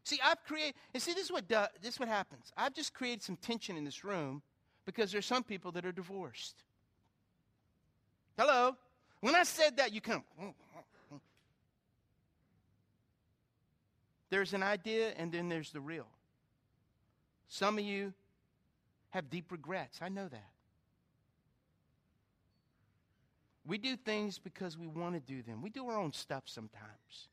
[0.04, 2.52] See, I've created, and see, this is what does, this is what happens.
[2.58, 4.42] I've just created some tension in this room
[4.86, 6.64] because there's some people that are divorced.
[8.38, 8.76] Hello.
[9.22, 10.24] When I said that, you come.
[14.30, 16.08] There's an idea, and then there's the real.
[17.48, 18.14] Some of you
[19.10, 20.00] have deep regrets.
[20.02, 20.52] I know that.
[23.66, 25.62] We do things because we want to do them.
[25.62, 27.28] We do our own stuff sometimes.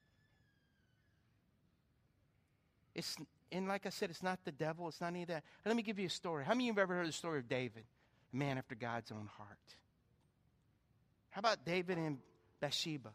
[2.94, 3.16] It's
[3.52, 5.44] and like I said, it's not the devil, it's not any of that.
[5.64, 6.44] let me give you a story.
[6.44, 7.84] How many of you have ever heard the story of David,
[8.32, 9.58] a man after God's own heart?
[11.30, 12.18] How about David and
[12.60, 13.10] Bathsheba?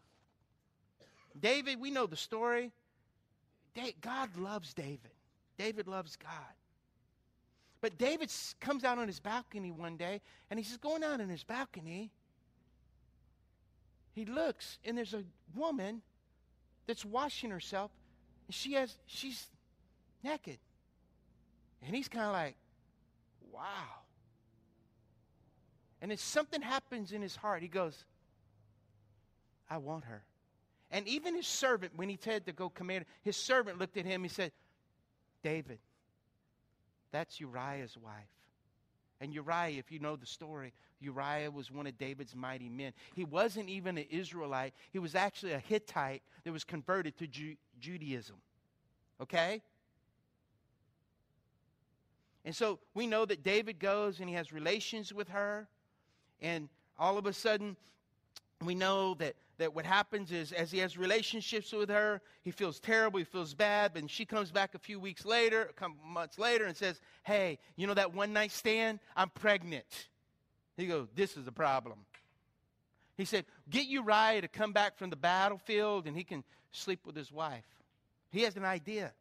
[1.40, 2.72] David, we know the story.
[4.02, 5.12] God loves David.
[5.58, 6.32] David loves God.
[7.82, 11.30] But David comes out on his balcony one day, and he's just going out on
[11.30, 12.12] his balcony.
[14.14, 15.24] He looks, and there's a
[15.56, 16.02] woman
[16.86, 17.92] that's washing herself,
[18.48, 19.48] and she has she's
[20.24, 20.58] naked.
[21.84, 22.56] And he's kind of like,
[23.52, 23.62] wow.
[26.02, 27.62] And then something happens in his heart.
[27.62, 28.06] He goes,
[29.70, 30.24] I want her.
[30.92, 34.24] And even his servant, when he said to go command, his servant looked at him.
[34.24, 34.52] He said,
[35.42, 35.80] David,
[37.12, 38.14] that's Uriah's wife.
[39.22, 42.92] And Uriah, if you know the story, Uriah was one of David's mighty men.
[43.16, 47.56] He wasn't even an Israelite, he was actually a Hittite that was converted to Ju-
[47.80, 48.38] Judaism.
[49.22, 49.62] Okay?
[52.44, 55.68] And so we know that David goes and he has relations with her.
[56.42, 57.78] And all of a sudden,
[58.68, 62.80] we know that, that what happens is as he has relationships with her, he feels
[62.80, 66.38] terrible, he feels bad, and she comes back a few weeks later, a couple months
[66.38, 69.00] later, and says, Hey, you know that one night stand?
[69.16, 70.08] I'm pregnant.
[70.78, 72.00] He goes, This is a problem.
[73.18, 77.16] He said, Get Uriah to come back from the battlefield and he can sleep with
[77.16, 77.66] his wife.
[78.32, 79.12] He has an idea.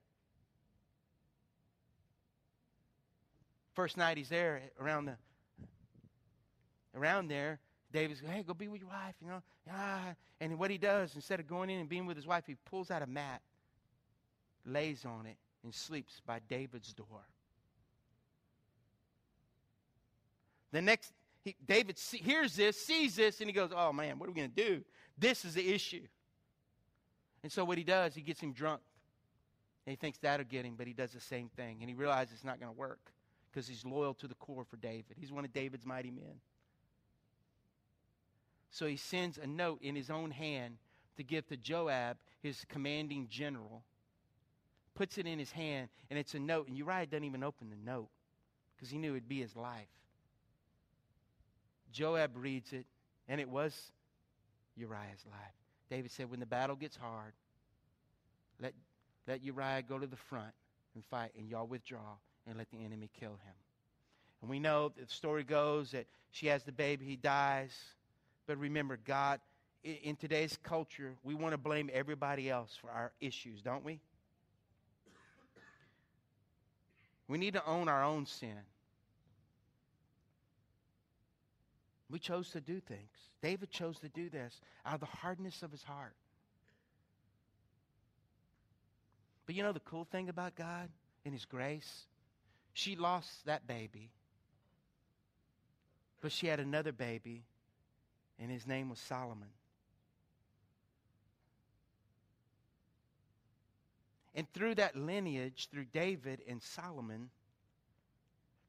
[3.75, 5.17] First night he's there around the
[6.95, 7.61] around there,
[7.93, 9.43] David's hey, go be with your wife, you know.
[9.71, 10.15] Ah.
[10.41, 12.91] And what he does, instead of going in and being with his wife, he pulls
[12.91, 13.43] out a mat,
[14.65, 17.27] lays on it, and sleeps by David's door.
[20.73, 21.13] The next,
[21.43, 24.37] he, David see, hears this, sees this, and he goes, Oh man, what are we
[24.37, 24.85] going to do?
[25.19, 26.07] This is the issue.
[27.43, 28.81] And so what he does, he gets him drunk.
[29.87, 31.79] And he thinks that'll get him, but he does the same thing.
[31.81, 33.13] And he realizes it's not going to work
[33.51, 35.17] because he's loyal to the core for David.
[35.17, 36.41] He's one of David's mighty men.
[38.71, 40.77] So he sends a note in his own hand
[41.17, 43.83] to give to Joab, his commanding general.
[44.95, 46.69] Puts it in his hand, and it's a note.
[46.69, 48.09] And Uriah doesn't even open the note
[48.75, 49.89] because he knew it'd be his life.
[51.93, 52.87] Joab reads it,
[53.29, 53.93] and it was
[54.77, 55.55] Uriah's life.
[55.91, 57.33] David said, When the battle gets hard,
[58.61, 58.75] let,
[59.27, 60.53] let Uriah go to the front
[60.95, 62.17] and fight, and y'all withdraw
[62.47, 63.55] and let the enemy kill him.
[64.41, 67.77] And we know the story goes that she has the baby, he dies.
[68.47, 69.41] But remember, God,
[69.83, 74.01] in today's culture, we want to blame everybody else for our issues, don't we?
[77.29, 78.59] We need to own our own sin.
[82.11, 83.09] We chose to do things.
[83.41, 86.17] David chose to do this out of the hardness of his heart.
[89.51, 90.89] But you know the cool thing about God
[91.25, 92.07] and His grace?
[92.73, 94.13] She lost that baby,
[96.21, 97.43] but she had another baby
[98.41, 99.49] and his name was Solomon.
[104.35, 107.31] And through that lineage, through David and Solomon,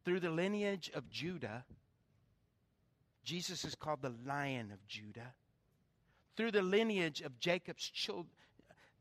[0.04, 1.64] through the lineage of Judah,
[3.24, 5.34] Jesus is called the Lion of Judah.
[6.36, 8.28] Through the lineage of Jacob's children,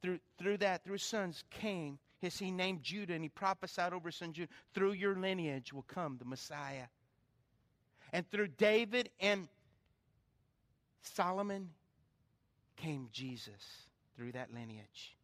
[0.02, 4.08] through, through that, through his sons came, his, he named Judah and he prophesied over
[4.08, 4.52] his son Judah.
[4.74, 6.86] Through your lineage will come the Messiah.
[8.12, 9.48] And through David and
[11.02, 11.70] Solomon
[12.76, 13.86] came Jesus
[14.16, 15.16] through that lineage.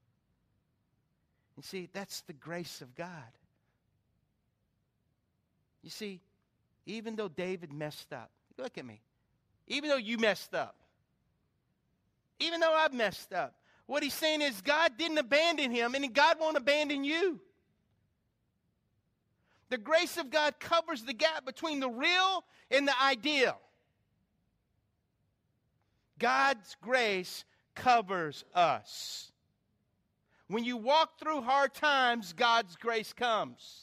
[1.57, 3.09] And see, that's the grace of God.
[5.83, 6.21] You see,
[6.85, 9.01] even though David messed up, look at me,
[9.69, 10.77] even though you messed up,
[12.39, 13.55] even though I've messed up,
[13.87, 17.41] what he's saying is God didn't abandon him and God won't abandon you.
[19.69, 23.59] The grace of God covers the gap between the real and the ideal.
[26.19, 27.45] God's grace
[27.75, 29.33] covers us.
[30.49, 33.83] When you walk through hard times, God's grace comes.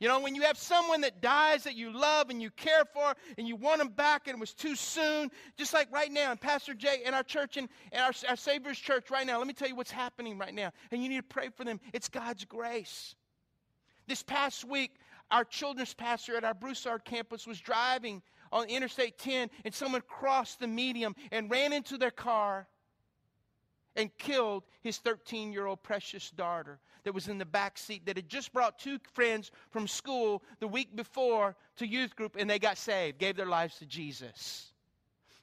[0.00, 3.14] You know, when you have someone that dies that you love and you care for
[3.36, 6.40] and you want them back and it was too soon, just like right now and
[6.40, 9.52] Pastor Jay in our church and in our, our Savior's church right now, let me
[9.54, 10.70] tell you what's happening right now.
[10.92, 11.80] And you need to pray for them.
[11.92, 13.16] It's God's grace.
[14.06, 14.92] This past week,
[15.32, 20.60] our children's pastor at our Broussard campus was driving on Interstate 10 and someone crossed
[20.60, 22.66] the medium and ran into their car
[23.96, 28.16] and killed his 13 year old precious daughter that was in the back seat that
[28.16, 32.58] had just brought two friends from school the week before to youth group and they
[32.58, 34.72] got saved, gave their lives to Jesus.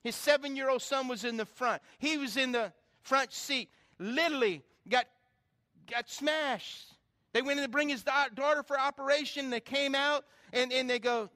[0.04, 1.82] His seven year old son was in the front.
[1.98, 5.06] He was in the front seat, literally got,
[5.90, 6.94] got smashed.
[7.34, 9.50] They went in to bring his daughter for operation.
[9.50, 11.30] They came out and, and they go,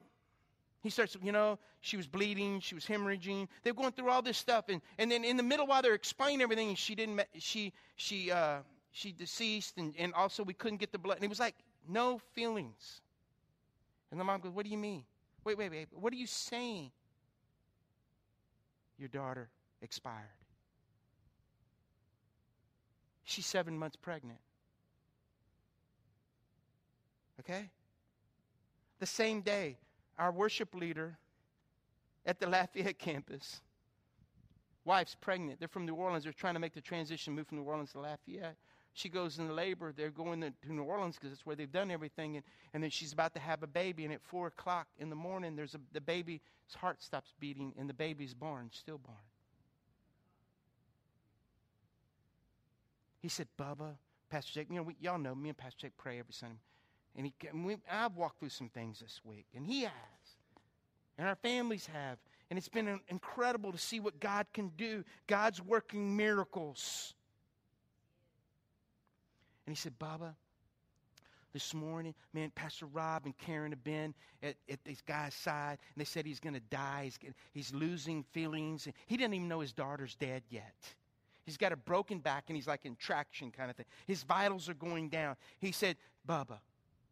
[0.82, 3.48] he starts, you know, she was bleeding, she was hemorrhaging.
[3.62, 6.40] They're going through all this stuff, and, and then in the middle while they're explaining
[6.40, 8.58] everything, she didn't, she, she, uh,
[8.92, 11.16] she deceased, and, and also we couldn't get the blood.
[11.16, 11.54] And it was like
[11.88, 13.02] no feelings.
[14.10, 15.04] And the mom goes, "What do you mean?
[15.44, 15.88] Wait, wait, wait.
[15.92, 16.90] What are you saying?
[18.98, 19.48] Your daughter
[19.80, 20.26] expired.
[23.24, 24.40] She's seven months pregnant.
[27.38, 27.70] Okay.
[28.98, 29.78] The same day,
[30.20, 31.18] our worship leader
[32.24, 33.60] at the Lafayette campus
[34.84, 35.58] wife's pregnant.
[35.58, 36.24] They're from New Orleans.
[36.24, 38.56] They're trying to make the transition, move from New Orleans to Lafayette.
[38.92, 39.92] She goes into labor.
[39.96, 42.36] They're going to, New Orleans because that's where they've done everything.
[42.36, 42.44] And,
[42.74, 44.04] and then she's about to have a baby.
[44.04, 46.40] And at 4 o'clock in the morning, there's a, the baby's
[46.74, 49.16] heart stops beating, and the baby's born, stillborn.
[53.20, 53.94] He said, Bubba,
[54.28, 56.56] Pastor Jake, you know, we, y'all know me and Pastor Jake pray every Sunday.
[57.16, 59.92] And, he, we, I've walked through some things this week, and he has.
[61.18, 62.18] And our families have.
[62.48, 65.04] And it's been incredible to see what God can do.
[65.26, 67.14] God's working miracles.
[69.66, 70.34] And he said, Bubba,
[71.52, 76.00] this morning, man, Pastor Rob and Karen have been at, at this guy's side, and
[76.00, 77.02] they said he's going to die.
[77.04, 77.18] He's,
[77.52, 78.88] he's losing feelings.
[79.06, 80.74] He didn't even know his daughter's dead yet.
[81.44, 83.86] He's got a broken back, and he's like in traction kind of thing.
[84.06, 85.36] His vitals are going down.
[85.58, 85.96] He said,
[86.28, 86.58] Bubba,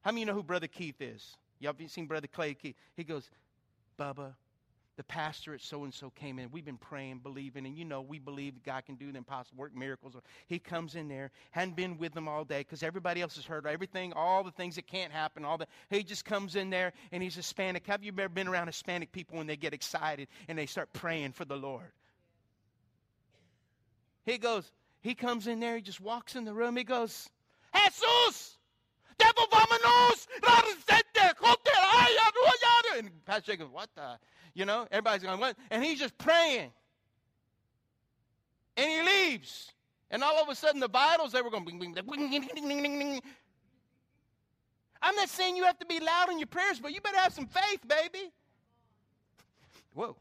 [0.02, 1.36] how many of you know who Brother Keith is?
[1.60, 2.76] Y'all have seen Brother Clay Keith?
[2.96, 3.30] He goes,
[3.98, 4.34] Bubba,
[4.96, 6.50] the pastor at so and so came in.
[6.50, 9.74] We've been praying, believing, and you know we believe God can do the impossible, work
[9.74, 10.14] miracles.
[10.48, 13.64] He comes in there, hadn't been with them all day because everybody else has heard
[13.64, 15.68] everything, all the things that can't happen, all that.
[15.88, 17.86] He just comes in there and he's Hispanic.
[17.86, 21.30] Have you ever been around Hispanic people when they get excited and they start praying
[21.30, 21.92] for the Lord?
[24.26, 24.70] He goes,
[25.00, 27.30] he comes in there, he just walks in the room, he goes,
[27.72, 28.57] Jesus!
[29.18, 30.26] Devil vamonos!
[32.96, 34.18] And Pastor goes, what the?
[34.54, 35.56] You know, everybody's going, what?
[35.70, 36.72] And he's just praying.
[38.76, 39.72] And he leaves.
[40.10, 43.20] And all of a sudden, the vitals, they were going, bing, bing, bing.
[45.00, 47.32] I'm not saying you have to be loud in your prayers, but you better have
[47.32, 48.32] some faith, baby.
[49.94, 50.16] Whoa.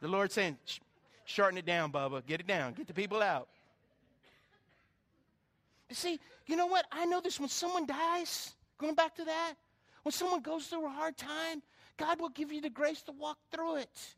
[0.00, 0.56] The Lord's saying,
[1.24, 2.24] shorten it down, Bubba.
[2.24, 2.72] Get it down.
[2.72, 3.48] Get the people out.
[5.90, 6.86] See, you know what?
[6.92, 9.54] I know this when someone dies, going back to that,
[10.02, 11.62] when someone goes through a hard time,
[11.96, 14.16] God will give you the grace to walk through it.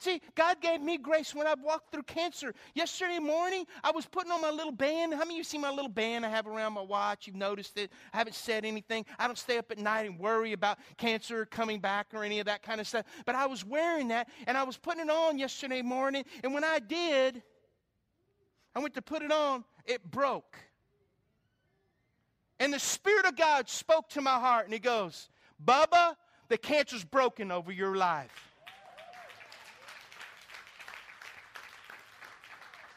[0.00, 2.54] See, God gave me grace when I walked through cancer.
[2.74, 5.12] Yesterday morning, I was putting on my little band.
[5.12, 7.26] How many of you see my little band I have around my watch?
[7.26, 7.90] You've noticed it.
[8.12, 9.04] I haven't said anything.
[9.18, 12.46] I don't stay up at night and worry about cancer coming back or any of
[12.46, 13.06] that kind of stuff.
[13.26, 16.24] But I was wearing that, and I was putting it on yesterday morning.
[16.44, 17.42] And when I did,
[18.76, 20.56] I went to put it on, it broke.
[22.60, 25.28] And the Spirit of God spoke to my heart, and He goes,
[25.64, 26.14] Bubba,
[26.48, 28.52] the cancer's broken over your life.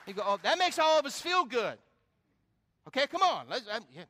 [0.07, 1.77] You go, oh, that makes all of us feel good.
[2.87, 3.45] Okay, come on.
[3.49, 4.03] Let's, I, yeah.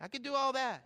[0.00, 0.84] I could do all that.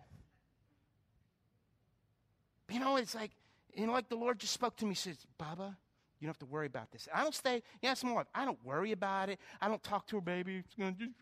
[2.71, 3.31] You know, it's like,
[3.75, 5.75] you know, like the Lord just spoke to me, says, Bubba,
[6.19, 7.07] you don't have to worry about this.
[7.13, 8.25] I don't stay, yeah, some more.
[8.33, 9.39] I don't worry about it.
[9.61, 10.63] I don't talk to her, baby.
[10.65, 10.75] It's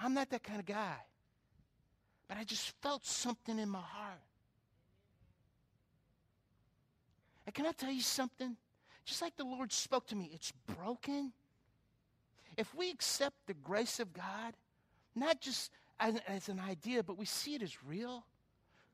[0.00, 0.96] I'm not that kind of guy.
[2.28, 4.20] But I just felt something in my heart.
[7.44, 8.56] And can I tell you something?
[9.04, 11.32] Just like the Lord spoke to me, it's broken.
[12.56, 14.54] If we accept the grace of God,
[15.14, 15.70] not just
[16.00, 18.24] as, as an idea, but we see it as real,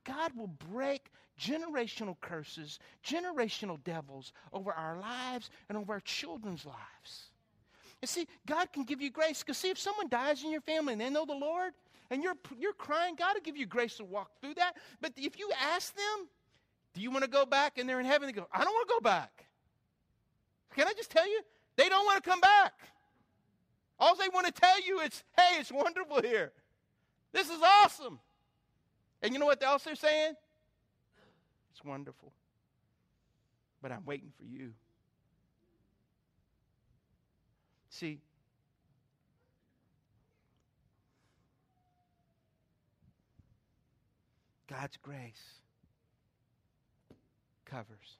[0.05, 1.11] God will break
[1.43, 7.31] generational curses, generational devils over our lives and over our children's lives.
[8.01, 9.43] And see, God can give you grace.
[9.43, 11.73] Because see, if someone dies in your family and they know the Lord,
[12.11, 14.75] and you're, you're crying, God will give you grace to walk through that.
[15.01, 16.29] But if you ask them,
[16.95, 17.79] do you want to go back?
[17.79, 19.47] And they're in heaven, they go, I don't want to go back.
[20.77, 21.41] Can I just tell you?
[21.77, 22.75] They don't want to come back.
[23.99, 26.53] All they want to tell you is, hey, it's wonderful here.
[27.33, 28.19] This is awesome.
[29.23, 30.35] And you know what else they're saying?
[31.73, 32.33] It's wonderful.
[33.81, 34.73] But I'm waiting for you.
[37.89, 38.21] See,
[44.69, 45.61] God's grace
[47.65, 48.19] covers.